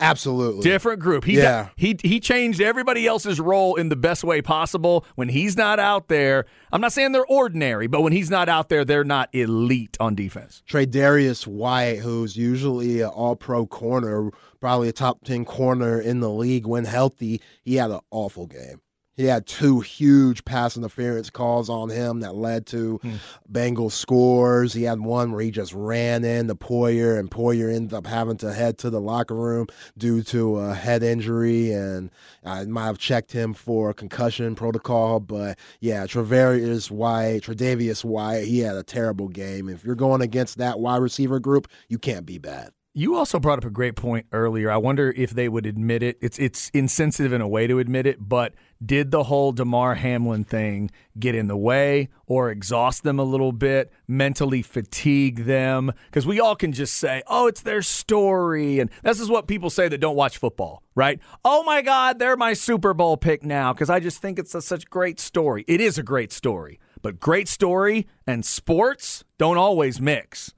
[0.00, 0.62] Absolutely.
[0.62, 1.24] Different group.
[1.24, 1.68] He Yeah.
[1.76, 5.04] he he changed everybody else's role in the best way possible.
[5.14, 8.68] When he's not out there, I'm not saying they're ordinary, but when he's not out
[8.68, 10.62] there, they're not elite on defense.
[10.68, 14.30] Tre'Davious White, who's usually an all pro corner,
[14.60, 18.80] probably a top 10 corner in the league when healthy, he had an awful game.
[19.16, 23.14] He had two huge pass interference calls on him that led to hmm.
[23.50, 24.72] Bengals scores.
[24.72, 28.36] He had one where he just ran in into Poyer, and Poyer ended up having
[28.38, 31.72] to head to the locker room due to a head injury.
[31.72, 32.10] And
[32.44, 35.20] I might have checked him for concussion protocol.
[35.20, 39.68] But yeah, Travarius White, Tre'Davious White, he had a terrible game.
[39.68, 42.70] If you're going against that wide receiver group, you can't be bad.
[42.96, 44.70] You also brought up a great point earlier.
[44.70, 46.16] I wonder if they would admit it.
[46.20, 48.54] It's it's insensitive in a way to admit it, but
[48.86, 53.50] did the whole Damar Hamlin thing get in the way or exhaust them a little
[53.50, 55.90] bit, mentally fatigue them?
[56.06, 59.70] Because we all can just say, "Oh, it's their story," and this is what people
[59.70, 61.18] say that don't watch football, right?
[61.44, 64.62] Oh my God, they're my Super Bowl pick now because I just think it's a,
[64.62, 65.64] such great story.
[65.66, 70.54] It is a great story, but great story and sports don't always mix.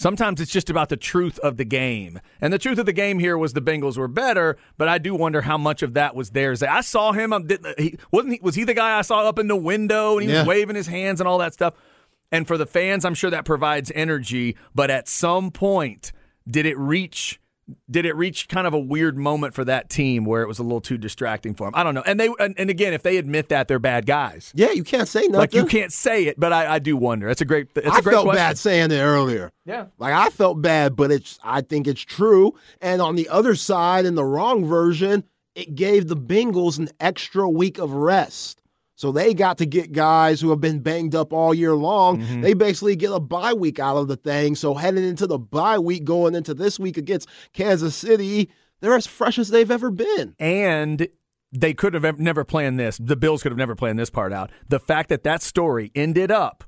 [0.00, 2.20] Sometimes it's just about the truth of the game.
[2.40, 5.14] And the truth of the game here was the Bengals were better, but I do
[5.14, 6.62] wonder how much of that was theirs.
[6.62, 7.34] I saw him
[7.76, 10.32] he, wasn't he was he the guy I saw up in the window and he
[10.32, 10.38] Yeah.
[10.40, 11.74] was waving his hands and all that stuff.
[12.32, 16.12] And for the fans, I'm sure that provides energy, but at some point
[16.48, 17.38] did it reach
[17.90, 20.62] did it reach kind of a weird moment for that team where it was a
[20.62, 21.74] little too distracting for them?
[21.76, 22.02] I don't know.
[22.06, 24.52] And they and, and again, if they admit that they're bad guys.
[24.54, 25.34] Yeah, you can't say nothing.
[25.34, 27.28] Like you can't say it, but I, I do wonder.
[27.28, 28.36] That's a great it's a I great felt question.
[28.36, 29.52] bad saying it earlier.
[29.64, 29.86] Yeah.
[29.98, 32.54] Like I felt bad, but it's I think it's true.
[32.80, 37.48] And on the other side, in the wrong version, it gave the Bengals an extra
[37.48, 38.59] week of rest.
[39.00, 42.18] So they got to get guys who have been banged up all year long.
[42.18, 42.42] Mm-hmm.
[42.42, 44.54] They basically get a bye week out of the thing.
[44.54, 49.06] So heading into the bye week, going into this week against Kansas City, they're as
[49.06, 50.34] fresh as they've ever been.
[50.38, 51.08] and
[51.50, 52.98] they could have never planned this.
[52.98, 54.50] The Bills could have never planned this part out.
[54.68, 56.64] The fact that that story ended up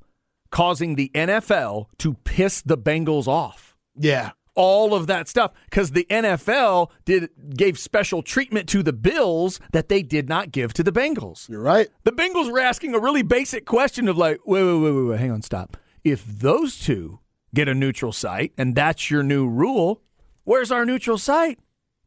[0.50, 3.76] causing the NFL to piss the Bengals off.
[3.94, 4.30] Yeah.
[4.54, 9.88] All of that stuff because the NFL did gave special treatment to the Bills that
[9.88, 11.48] they did not give to the Bengals.
[11.48, 11.88] You're right.
[12.04, 15.20] The Bengals were asking a really basic question of like, wait, wait, wait, wait, wait,
[15.20, 15.78] hang on, stop.
[16.04, 17.20] If those two
[17.54, 20.02] get a neutral site and that's your new rule,
[20.44, 21.58] where's our neutral site?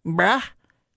[0.06, 0.44] Bruh,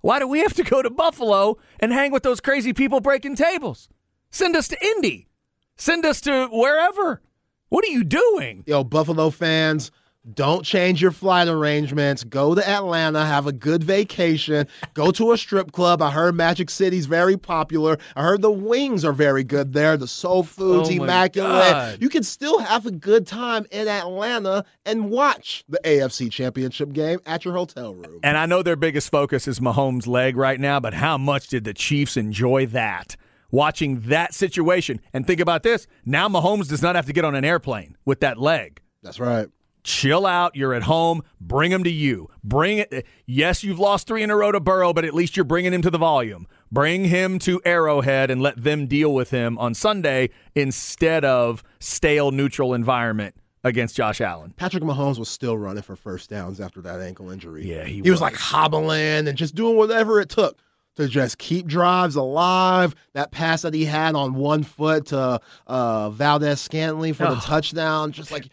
[0.00, 3.37] why do we have to go to Buffalo and hang with those crazy people breaking
[3.37, 3.88] tables?
[4.30, 5.28] Send us to Indy.
[5.76, 7.22] Send us to wherever.
[7.68, 8.64] What are you doing?
[8.66, 9.90] Yo, Buffalo fans,
[10.34, 12.24] don't change your flight arrangements.
[12.24, 14.66] Go to Atlanta, have a good vacation.
[14.94, 16.02] Go to a strip club.
[16.02, 17.98] I heard Magic City's very popular.
[18.16, 19.96] I heard the wings are very good there.
[19.96, 21.72] The soul food's Oh immaculate.
[21.72, 22.02] God.
[22.02, 27.20] You can still have a good time in Atlanta and watch the AFC Championship game
[27.26, 28.20] at your hotel room.
[28.22, 31.64] And I know their biggest focus is Mahomes' leg right now, but how much did
[31.64, 33.16] the Chiefs enjoy that?
[33.50, 35.00] Watching that situation.
[35.12, 38.20] And think about this now Mahomes does not have to get on an airplane with
[38.20, 38.80] that leg.
[39.02, 39.48] That's right.
[39.88, 40.55] Chill out.
[40.55, 41.22] You're at home.
[41.40, 42.29] Bring him to you.
[42.44, 43.07] Bring it.
[43.24, 45.81] Yes, you've lost three in a row to Burrow, but at least you're bringing him
[45.81, 46.46] to the volume.
[46.70, 52.33] Bring him to Arrowhead and let them deal with him on Sunday instead of stale
[52.33, 54.53] neutral environment against Josh Allen.
[54.59, 57.66] Patrick Mahomes was still running for first downs after that ankle injury.
[57.66, 58.20] Yeah, he was was.
[58.20, 60.59] like hobbling and just doing whatever it took
[60.96, 62.94] to just keep drives alive.
[63.14, 67.40] That pass that he had on one foot to uh, Valdes-Scantling for the Oh.
[67.42, 68.48] touchdown, just like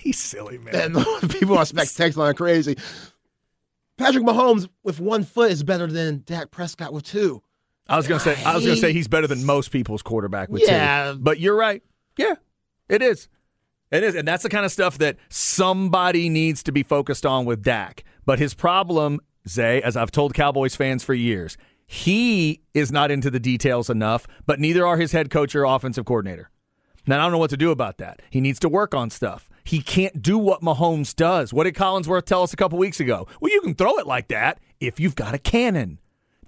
[0.02, 0.74] He's silly, man.
[0.96, 2.76] and people are spec text line crazy.
[3.98, 7.42] Patrick Mahomes with one foot is better than Dak Prescott with two.
[7.86, 10.62] I was gonna say I was gonna say he's better than most people's quarterback with
[10.64, 11.12] Yeah.
[11.12, 11.18] two.
[11.18, 11.82] But you're right.
[12.16, 12.34] Yeah,
[12.88, 13.28] it is.
[13.90, 17.44] It is, and that's the kind of stuff that somebody needs to be focused on
[17.44, 18.04] with Dak.
[18.24, 23.30] But his problem, Zay, as I've told Cowboys fans for years, he is not into
[23.30, 24.28] the details enough.
[24.46, 26.50] But neither are his head coach or offensive coordinator.
[27.08, 28.22] Now I don't know what to do about that.
[28.30, 29.49] He needs to work on stuff.
[29.64, 31.52] He can't do what Mahomes does.
[31.52, 33.26] What did Collinsworth tell us a couple weeks ago?
[33.40, 35.98] Well, you can throw it like that if you've got a cannon.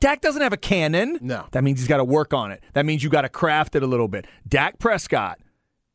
[0.01, 1.19] Dak doesn't have a cannon.
[1.21, 1.47] No.
[1.53, 2.63] That means he's got to work on it.
[2.73, 4.27] That means you got to craft it a little bit.
[4.49, 5.39] Dak Prescott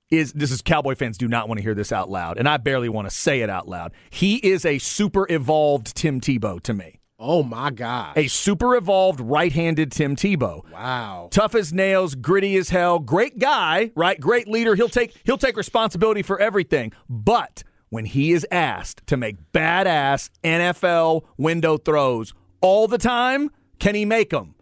[0.09, 2.55] is this is Cowboy fans do not want to hear this out loud, and I
[2.57, 3.91] barely want to say it out loud.
[4.09, 7.01] He is a super evolved Tim Tebow to me.
[7.19, 8.15] Oh my God.
[8.17, 11.29] A super evolved right-handed Tim Tebow Wow.
[11.31, 14.19] tough as nails, gritty as hell, great guy, right?
[14.19, 14.75] Great leader.
[14.75, 16.91] He'll take he'll take responsibility for everything.
[17.09, 23.49] But when he is asked to make badass NFL window throws all the time,
[23.79, 24.53] can he make them?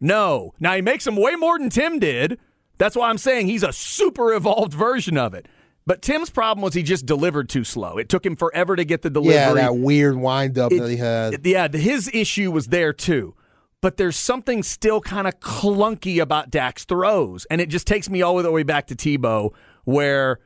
[0.00, 0.52] No.
[0.58, 2.40] Now he makes them way more than Tim did.
[2.78, 5.46] That's why I'm saying he's a super evolved version of it.
[5.90, 7.98] But Tim's problem was he just delivered too slow.
[7.98, 9.34] It took him forever to get the delivery.
[9.34, 11.44] Yeah, that weird windup that he had.
[11.44, 13.34] Yeah, his issue was there too.
[13.80, 17.44] But there's something still kind of clunky about Dak's throws.
[17.50, 20.38] And it just takes me all the way back to Tebow, where,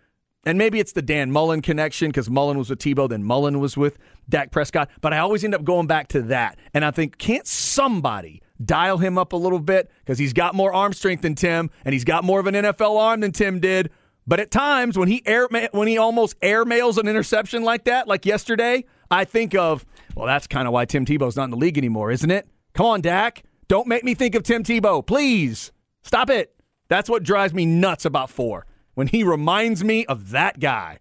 [0.46, 3.76] and maybe it's the Dan Mullen connection because Mullen was with Tebow, then Mullen was
[3.76, 4.88] with Dak Prescott.
[5.02, 6.58] But I always end up going back to that.
[6.72, 9.90] And I think, can't somebody dial him up a little bit?
[9.98, 12.98] Because he's got more arm strength than Tim, and he's got more of an NFL
[12.98, 13.90] arm than Tim did.
[14.26, 18.24] But at times when he air when he almost airmails an interception like that, like
[18.24, 19.84] yesterday, I think of
[20.14, 22.46] well, that's kind of why Tim Tebow's not in the league anymore, isn't it?
[22.72, 25.72] Come on, Dak, don't make me think of Tim Tebow, please.
[26.02, 26.54] Stop it.
[26.88, 30.98] That's what drives me nuts about four when he reminds me of that guy.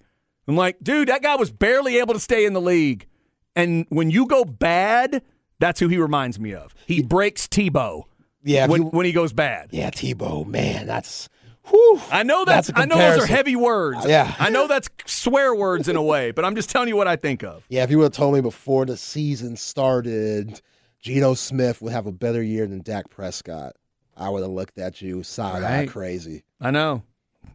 [0.48, 3.08] I'm like, dude, that guy was barely able to stay in the league,
[3.56, 5.22] and when you go bad,
[5.60, 6.74] that's who he reminds me of.
[6.88, 8.04] He breaks Tebow
[8.44, 9.70] Yeah, when, you- when he goes bad.
[9.72, 11.30] yeah, Tebow, man, that's
[11.69, 12.02] whew.
[12.12, 14.06] I know that's, That's I know those are heavy words.
[14.06, 14.34] Yeah.
[14.39, 17.15] I know that's swear words in a way, but I'm just telling you what I
[17.15, 17.63] think of.
[17.69, 20.62] Yeah, if you would have told me before the season started,
[21.02, 23.76] Geno Smith would have a better year than Dak Prescott,
[24.15, 25.89] I would have looked at you side eye Right.
[25.89, 26.43] crazy.
[26.62, 27.04] I know.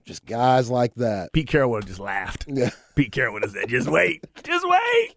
[0.05, 1.33] Just guys like that.
[1.33, 2.47] Pete Carroll would have just laughed.
[2.49, 2.71] Yeah.
[2.95, 4.25] Pete Carroll would have said, just wait.
[4.43, 5.15] Just wait.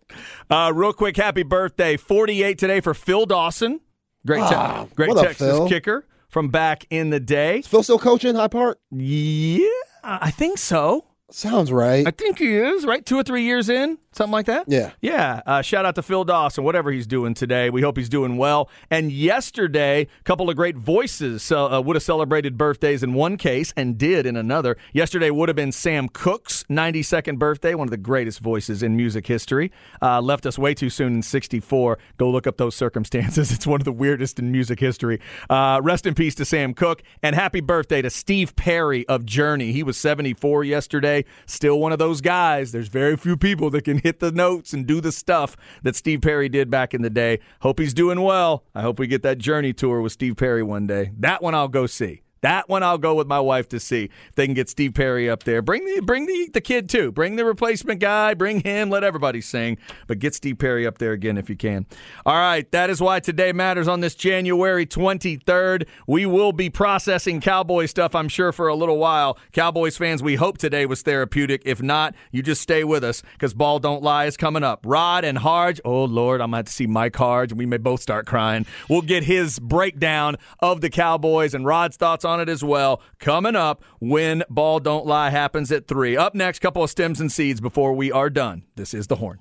[0.50, 1.96] Uh, real quick, happy birthday.
[1.98, 3.80] 48 today for Phil Dawson.
[4.28, 5.68] Great, te- Ah, great Texas Phil?
[5.68, 7.60] kicker from back in the day.
[7.60, 8.80] Is Phil still coaching High Park?
[8.90, 9.68] Yeah,
[10.04, 11.06] I think so.
[11.30, 12.08] Sounds right.
[12.08, 13.06] I think he is, right?
[13.06, 14.66] Two or three years in, something like that?
[14.68, 14.92] Yeah.
[15.02, 15.42] Yeah.
[15.46, 17.70] Uh, shout out to Phil Dawson, whatever he's doing today.
[17.70, 18.70] We hope he's doing well.
[18.90, 23.74] And yesterday, a couple of great voices uh, would have celebrated birthdays in one case
[23.78, 24.78] and did in another.
[24.94, 29.28] Yesterday would have been Sam Cooke's 92nd birthday, one of the greatest voices in music
[29.28, 29.72] history.
[30.02, 31.98] Uh, left us way too soon in 64.
[32.18, 33.52] Go look up those circumstances.
[33.62, 35.20] It's one of the weirdest in music history.
[35.50, 37.04] Uh, rest in peace to Sam Cooke.
[37.22, 39.72] And happy birthday to Steve Perry of Journey.
[39.72, 41.26] He was 74 yesterday.
[41.46, 42.72] Still one of those guys.
[42.72, 46.22] There's very few people that can hit the notes and do the stuff that Steve
[46.22, 47.40] Perry did back in the day.
[47.62, 48.64] Hope he's doing well.
[48.74, 51.12] I hope we get that Journey tour with Steve Perry one day.
[51.18, 52.22] That one I'll go see.
[52.42, 55.30] That one I'll go with my wife to see if they can get Steve Perry
[55.30, 55.62] up there.
[55.62, 57.12] Bring the bring the, the kid too.
[57.12, 58.34] Bring the replacement guy.
[58.34, 58.90] Bring him.
[58.90, 59.78] Let everybody sing.
[60.08, 61.86] But get Steve Perry up there again if you can.
[62.26, 62.70] All right.
[62.72, 65.88] That is why today matters on this January 23rd.
[66.08, 69.38] We will be processing Cowboy stuff, I'm sure, for a little while.
[69.52, 71.62] Cowboys fans, we hope today was therapeutic.
[71.66, 74.84] If not, you just stay with us because Ball Don't Lie is coming up.
[74.84, 75.80] Rod and Harge.
[75.86, 78.66] Oh, Lord, I'm to have to see Mike Harge and we may both start crying.
[78.90, 83.56] We'll get his breakdown of the Cowboys and Rod's thoughts on it as well coming
[83.56, 86.16] up when Ball Don't Lie happens at 3.
[86.18, 88.64] Up next, couple of stems and seeds before we are done.
[88.76, 89.40] This is The Horn.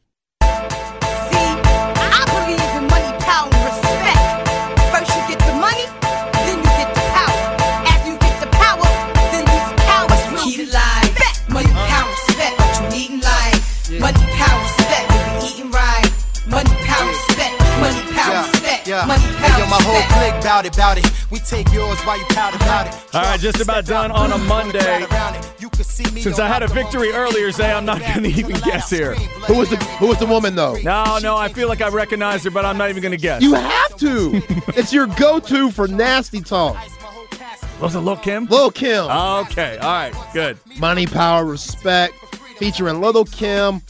[19.06, 19.22] Respect.
[19.22, 20.32] Money, Hey, yo, my whole respect.
[20.32, 21.10] clique bout it, bout it.
[21.30, 22.94] We take yours while you pout about it.
[23.14, 25.06] All right, just about done on a Monday.
[26.20, 29.14] Since I had a victory earlier, say I'm not going to even guess here.
[29.14, 30.74] Who was the Who was the woman though?
[30.82, 33.42] No, no, I feel like I recognize her, but I'm not even going to guess.
[33.42, 34.42] You have to.
[34.76, 36.76] it's your go-to for nasty talk.
[37.80, 38.44] Was it Lil Kim?
[38.46, 39.04] Lil Kim.
[39.04, 40.58] Okay, all right, good.
[40.79, 42.14] Money, power, respect.
[42.58, 43.81] featuring Lil Kim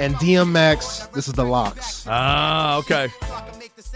[0.00, 1.12] and DMX.
[1.12, 2.04] This is the LOX.
[2.08, 3.08] Ah, okay.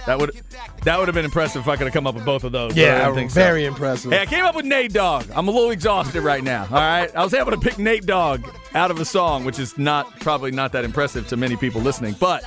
[0.07, 0.40] That would
[0.84, 2.72] that would have been impressive if I could have come up with both of those.
[2.76, 3.34] I Yeah, didn't think so.
[3.40, 4.11] very impressive.
[4.12, 5.26] Hey, I came up with Nate Dogg.
[5.34, 6.62] I'm a little exhausted right now.
[6.70, 8.44] All right, I was able to pick Nate Dogg
[8.74, 12.16] out of a song, which is not probably not that impressive to many people listening,
[12.18, 12.42] but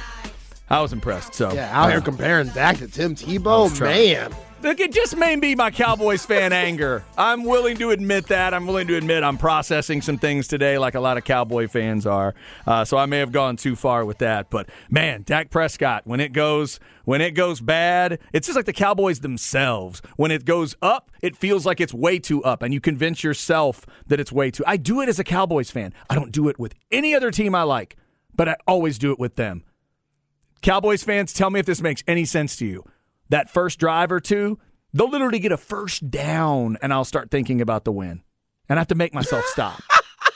[0.70, 1.34] I was impressed.
[1.36, 4.34] So Yeah, out here comparing Dak to Tim Tebow, man.
[4.66, 7.04] Look, it just may be my Cowboys fan anger.
[7.20, 8.52] I'm willing to admit that.
[8.52, 12.08] I'm willing to admit I'm processing some things today, like a lot of Cowboy fans
[12.08, 12.34] are.
[12.66, 14.50] Uh, so I may have gone too far with that.
[14.50, 18.74] But man, Dak Prescott, when it goes when it goes bad, it's just like the
[18.74, 20.02] Cowboys themselves.
[20.16, 23.86] When it goes up, it feels like it's way too up, and you convince yourself
[24.08, 24.64] that it's way too.
[24.66, 25.94] I do it as a Cowboys fan.
[26.10, 27.98] I don't do it with any other team I like,
[28.36, 29.64] but I always do it with them.
[30.64, 32.84] Cowboys fans, tell me if this makes any sense to you.
[33.30, 34.60] That first drive or two,
[34.94, 38.24] they'll literally get a first down, and I'll start thinking about the win.
[38.70, 39.82] And I have to make myself stop.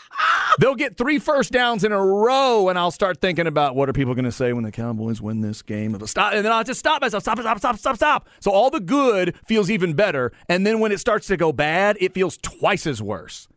[0.59, 3.93] they'll get three first downs in a row, and I'll start thinking about what are
[3.93, 5.95] people going to say when the Cowboys win this game.
[5.95, 7.23] It'll Stop, and then I'll just stop myself.
[7.23, 8.29] Stop, stop, stop, stop, stop.
[8.39, 10.31] So all the good feels even better.
[10.47, 13.47] And then when it starts to go bad, it feels twice as worse.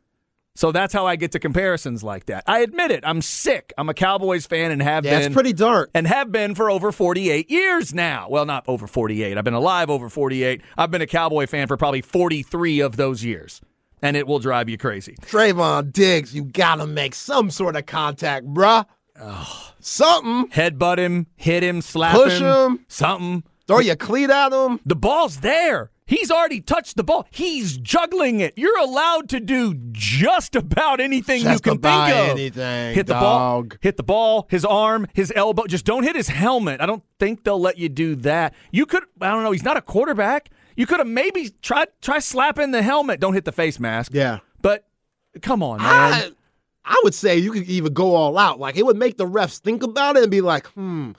[0.54, 2.44] So that's how I get to comparisons like that.
[2.46, 3.04] I admit it.
[3.06, 3.72] I'm sick.
[3.78, 5.90] I'm a Cowboys fan and have Yeah, been it's pretty dark.
[5.94, 8.26] and have been for over 48 years now.
[8.28, 9.38] Well, not over 48.
[9.38, 10.60] I've been alive over 48.
[10.76, 13.60] I've been a Cowboy fan for probably 43 of those years.
[14.02, 15.14] And it will drive you crazy.
[15.22, 18.84] Trevon Diggs, you gotta make some sort of contact, bruh.
[19.80, 20.48] Something.
[20.50, 22.84] Headbutt him, hit him, slap Push him, him.
[22.88, 23.44] something.
[23.68, 24.80] Throw your cleat at him.
[24.84, 25.91] The ball's there.
[26.06, 27.26] He's already touched the ball.
[27.30, 28.54] He's juggling it.
[28.56, 32.30] You're allowed to do just about anything you can think of.
[32.30, 35.66] anything, hit the ball, hit the ball, his arm, his elbow.
[35.66, 36.80] Just don't hit his helmet.
[36.80, 38.54] I don't think they'll let you do that.
[38.72, 39.04] You could.
[39.20, 39.52] I don't know.
[39.52, 40.50] He's not a quarterback.
[40.76, 43.20] You could have maybe tried try slapping the helmet.
[43.20, 44.12] Don't hit the face mask.
[44.14, 44.40] Yeah.
[44.60, 44.86] But
[45.40, 45.88] come on, man.
[45.88, 46.30] I,
[46.84, 48.58] I would say you could even go all out.
[48.58, 51.12] Like it would make the refs think about it and be like, hmm,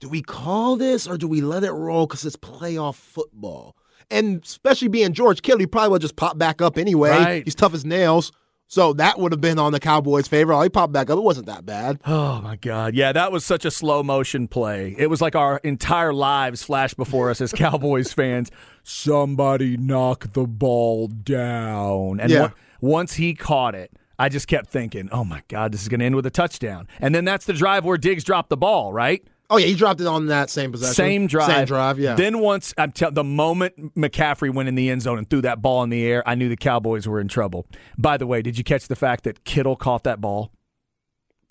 [0.00, 3.76] do we call this or do we let it roll because it's playoff football?
[4.10, 7.10] And especially being George Kittle, he probably would just pop back up anyway.
[7.10, 7.44] Right.
[7.44, 8.32] He's tough as nails.
[8.66, 10.52] So that would have been on the Cowboys' favor.
[10.54, 11.18] Oh, he popped back up.
[11.18, 12.00] It wasn't that bad.
[12.06, 12.94] Oh my God!
[12.94, 14.94] Yeah, that was such a slow motion play.
[14.98, 18.50] It was like our entire lives flashed before us as Cowboys fans.
[18.82, 22.42] Somebody knock the ball down, and Yeah.
[22.44, 26.00] on- once he caught it, I just kept thinking, "Oh my God, this is going
[26.00, 28.92] to end with a touchdown." And then that's the drive where Diggs dropped the ball,
[28.92, 29.22] right?
[29.50, 30.94] Oh, yeah, he dropped it on that same possession.
[30.94, 31.48] Same drive.
[31.48, 32.14] Same drive, yeah.
[32.14, 35.60] Then once I'm tell the moment McCaffrey went in the end zone and threw that
[35.60, 37.66] ball in the air, I knew the Cowboys were in trouble.
[37.98, 40.50] By the way, did you catch the fact that Kittle caught that ball?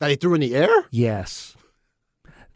[0.03, 0.69] that he threw in the air?
[0.91, 1.55] Yes.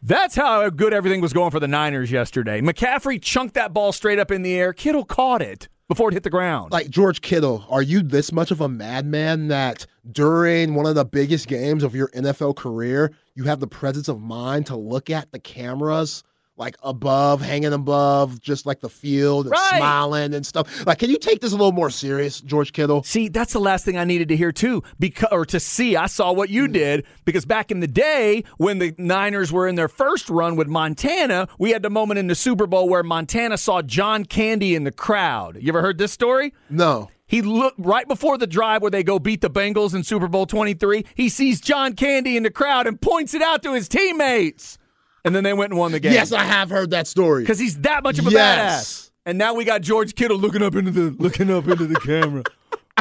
[0.02, 2.60] That's how good everything was going for the Niners yesterday.
[2.60, 4.72] McCaffrey chunked that ball straight up in the air.
[4.72, 6.70] Kittle caught it before it hit the ground.
[6.72, 11.06] Like George Kittle, are you this much of a madman that during one of the
[11.06, 15.30] biggest games of your NFL career, you have the presence of mind to look at
[15.30, 16.24] the cameras
[16.56, 19.76] like above, hanging above, just like the field and Right.
[19.76, 20.84] smiling and stuff?
[20.84, 23.04] Like, can you take this a little more serious, George Kittle?
[23.04, 25.94] See, that's the last thing I needed to hear too, because or to see.
[25.94, 26.72] I saw what you hmm.
[26.72, 30.66] did because back in the day when the Niners were in their first run with
[30.66, 34.82] Montana, we had the moment in the Super Bowl where Montana saw John Candy in
[34.82, 35.58] the crowd.
[35.60, 36.52] You ever heard this story?
[36.68, 37.08] No.
[37.28, 40.46] He looked right before the drive where they go beat the Bengals in Super Bowl
[40.46, 41.04] 23.
[41.14, 44.78] He sees John Candy in the crowd and points it out to his teammates.
[45.24, 46.12] And then they went and won the game.
[46.14, 47.42] Yes, I have heard that story.
[47.42, 49.04] because he's that much of a Yes.
[49.04, 49.10] badass.
[49.26, 52.44] And now we got George Kittle looking up into the looking up into the camera,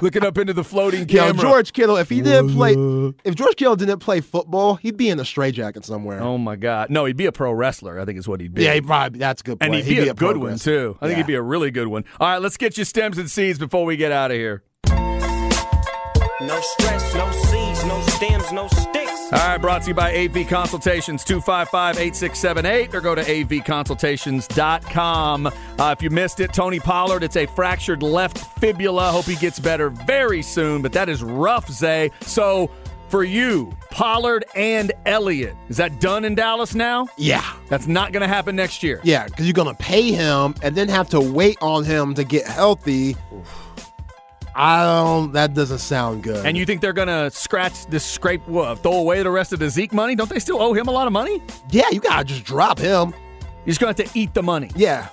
[0.01, 1.41] looking up into the floating Yo, camera.
[1.41, 2.73] George Kittle, if he didn't play,
[3.23, 6.19] if George Kittle didn't play football, he'd be in a straitjacket somewhere.
[6.21, 6.89] Oh my God!
[6.89, 7.99] No, he'd be a pro wrestler.
[7.99, 8.63] I think is what he'd be.
[8.63, 9.57] yeah, he probably that's a good.
[9.61, 9.85] and point.
[9.85, 10.97] he'd be, a, good one too.
[11.01, 11.23] I think Yeah.
[11.23, 12.05] he'd be a really good one.
[12.19, 14.63] All right, let's get you stems and seeds before we get out of here.
[16.39, 19.06] No stress, no seeds, no stems, no sticks.
[19.29, 25.47] All right, brought to you by AV Consultations, 255 8678, or go to avconsultations.com.
[25.47, 29.11] Uh, if you missed it, Tony Pollard, it's a fractured left fibula.
[29.11, 32.09] Hope he gets better very soon, but that is rough, Zay.
[32.21, 32.71] So
[33.09, 37.07] for you, Pollard and Elliott, is that done in Dallas now?
[37.17, 39.01] Yeah, That's not going to happen next year.
[39.03, 42.47] yeah, because you're gonna pay him and then have to wait on him to get
[42.47, 43.17] healthy.
[44.59, 45.33] I don't.
[45.33, 46.43] That doesn't sound good.
[46.43, 49.69] And you think they're to scratch this scrape, what, throw away the rest of the
[49.69, 50.15] Zeke money?
[50.15, 51.41] Don't they still owe him a lot of money?
[51.69, 53.13] yeah, you gotta just drop him.
[53.65, 54.71] You're just to have to eat the money.
[54.75, 55.09] Yeah.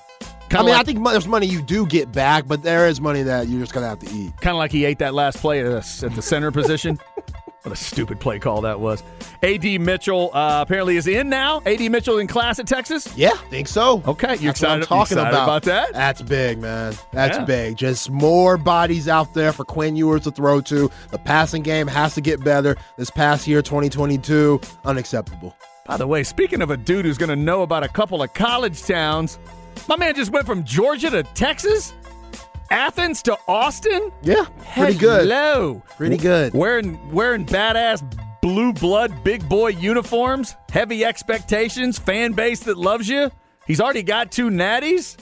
[0.49, 3.01] Kinda I mean, like- I think there's money you do get back, but there is
[3.01, 4.33] money that you're just gonna have to eat.
[4.41, 6.99] Kind of like he ate that last play at the, at the center position.
[7.65, 9.03] What a stupid play call that was.
[9.43, 11.63] AD Mitchell uh, apparently is in now.
[11.65, 13.09] AD Mitchell in class at Texas.
[13.17, 14.03] Yeah, think so.
[14.07, 15.45] Okay, you're That's what I'm excited, talking excited about.
[15.45, 15.93] about that?
[15.95, 16.95] That's big, man.
[17.13, 17.45] That's Yeah.
[17.47, 17.77] big.
[17.79, 20.91] Just more bodies out there for Quinn Ewers to throw to.
[21.11, 22.77] The passing game has to get better.
[22.99, 25.57] This past year, 2022, unacceptable.
[25.87, 28.35] By the way, speaking of a dude who's going to know about a couple of
[28.35, 29.39] college towns,
[29.89, 31.95] my man just went from Georgia to Texas,
[32.71, 34.11] Athens to Austin.
[34.23, 35.23] Yeah, pretty good.
[35.23, 36.55] Hello, Pretty good.
[36.55, 38.03] Wearing wearing badass
[38.43, 43.31] blue blood big boy uniforms, heavy expectations, fan base that loves you.
[43.67, 45.17] He's already got two natties.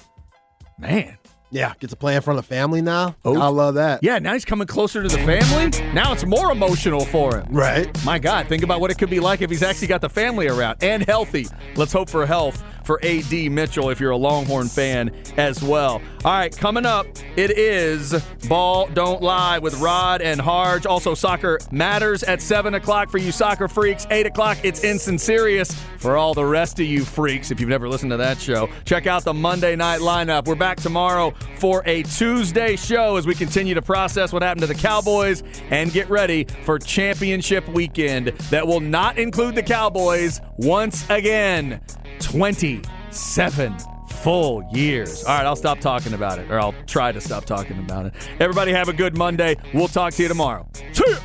[0.78, 1.16] Man,
[1.51, 3.14] Yeah, get to play in front of the family now.
[3.24, 3.40] Oh.
[3.40, 4.01] I love that.
[4.03, 4.18] yeah.
[4.18, 5.70] Now he's coming closer to the family.
[5.93, 7.47] Now it's more emotional for him.
[7.51, 7.86] Right.
[8.05, 10.49] My God, think about what it could be like if he's actually got the family
[10.49, 11.47] around and healthy.
[11.76, 16.01] Let's hope for health for AD Mitchell if you're a Longhorn fan as well.
[16.24, 17.07] All right, coming up,
[17.37, 18.14] it is
[18.49, 20.87] Ball Don't Lie with Rod and Harge.
[20.87, 24.07] Also, Soccer Matters at 7 o'clock for you soccer freaks.
[24.11, 27.89] 8 o'clock, it's Instant Serious for all the rest of you freaks if you've never
[27.89, 28.68] listened to that show.
[28.85, 30.47] Check out the Monday night lineup.
[30.47, 34.66] We're back tomorrow for a Tuesday show as we continue to process what happened to
[34.66, 41.09] the Cowboys and get ready for championship weekend that will not include the Cowboys once
[41.09, 41.80] again.
[42.21, 43.77] 27
[44.09, 45.25] full years.
[45.25, 48.15] All right, I'll stop talking about it, or I'll try to stop talking about it.
[48.41, 49.57] Everybody have a good Monday.
[49.75, 50.69] We'll talk to you tomorrow.
[50.93, 51.19] See ya!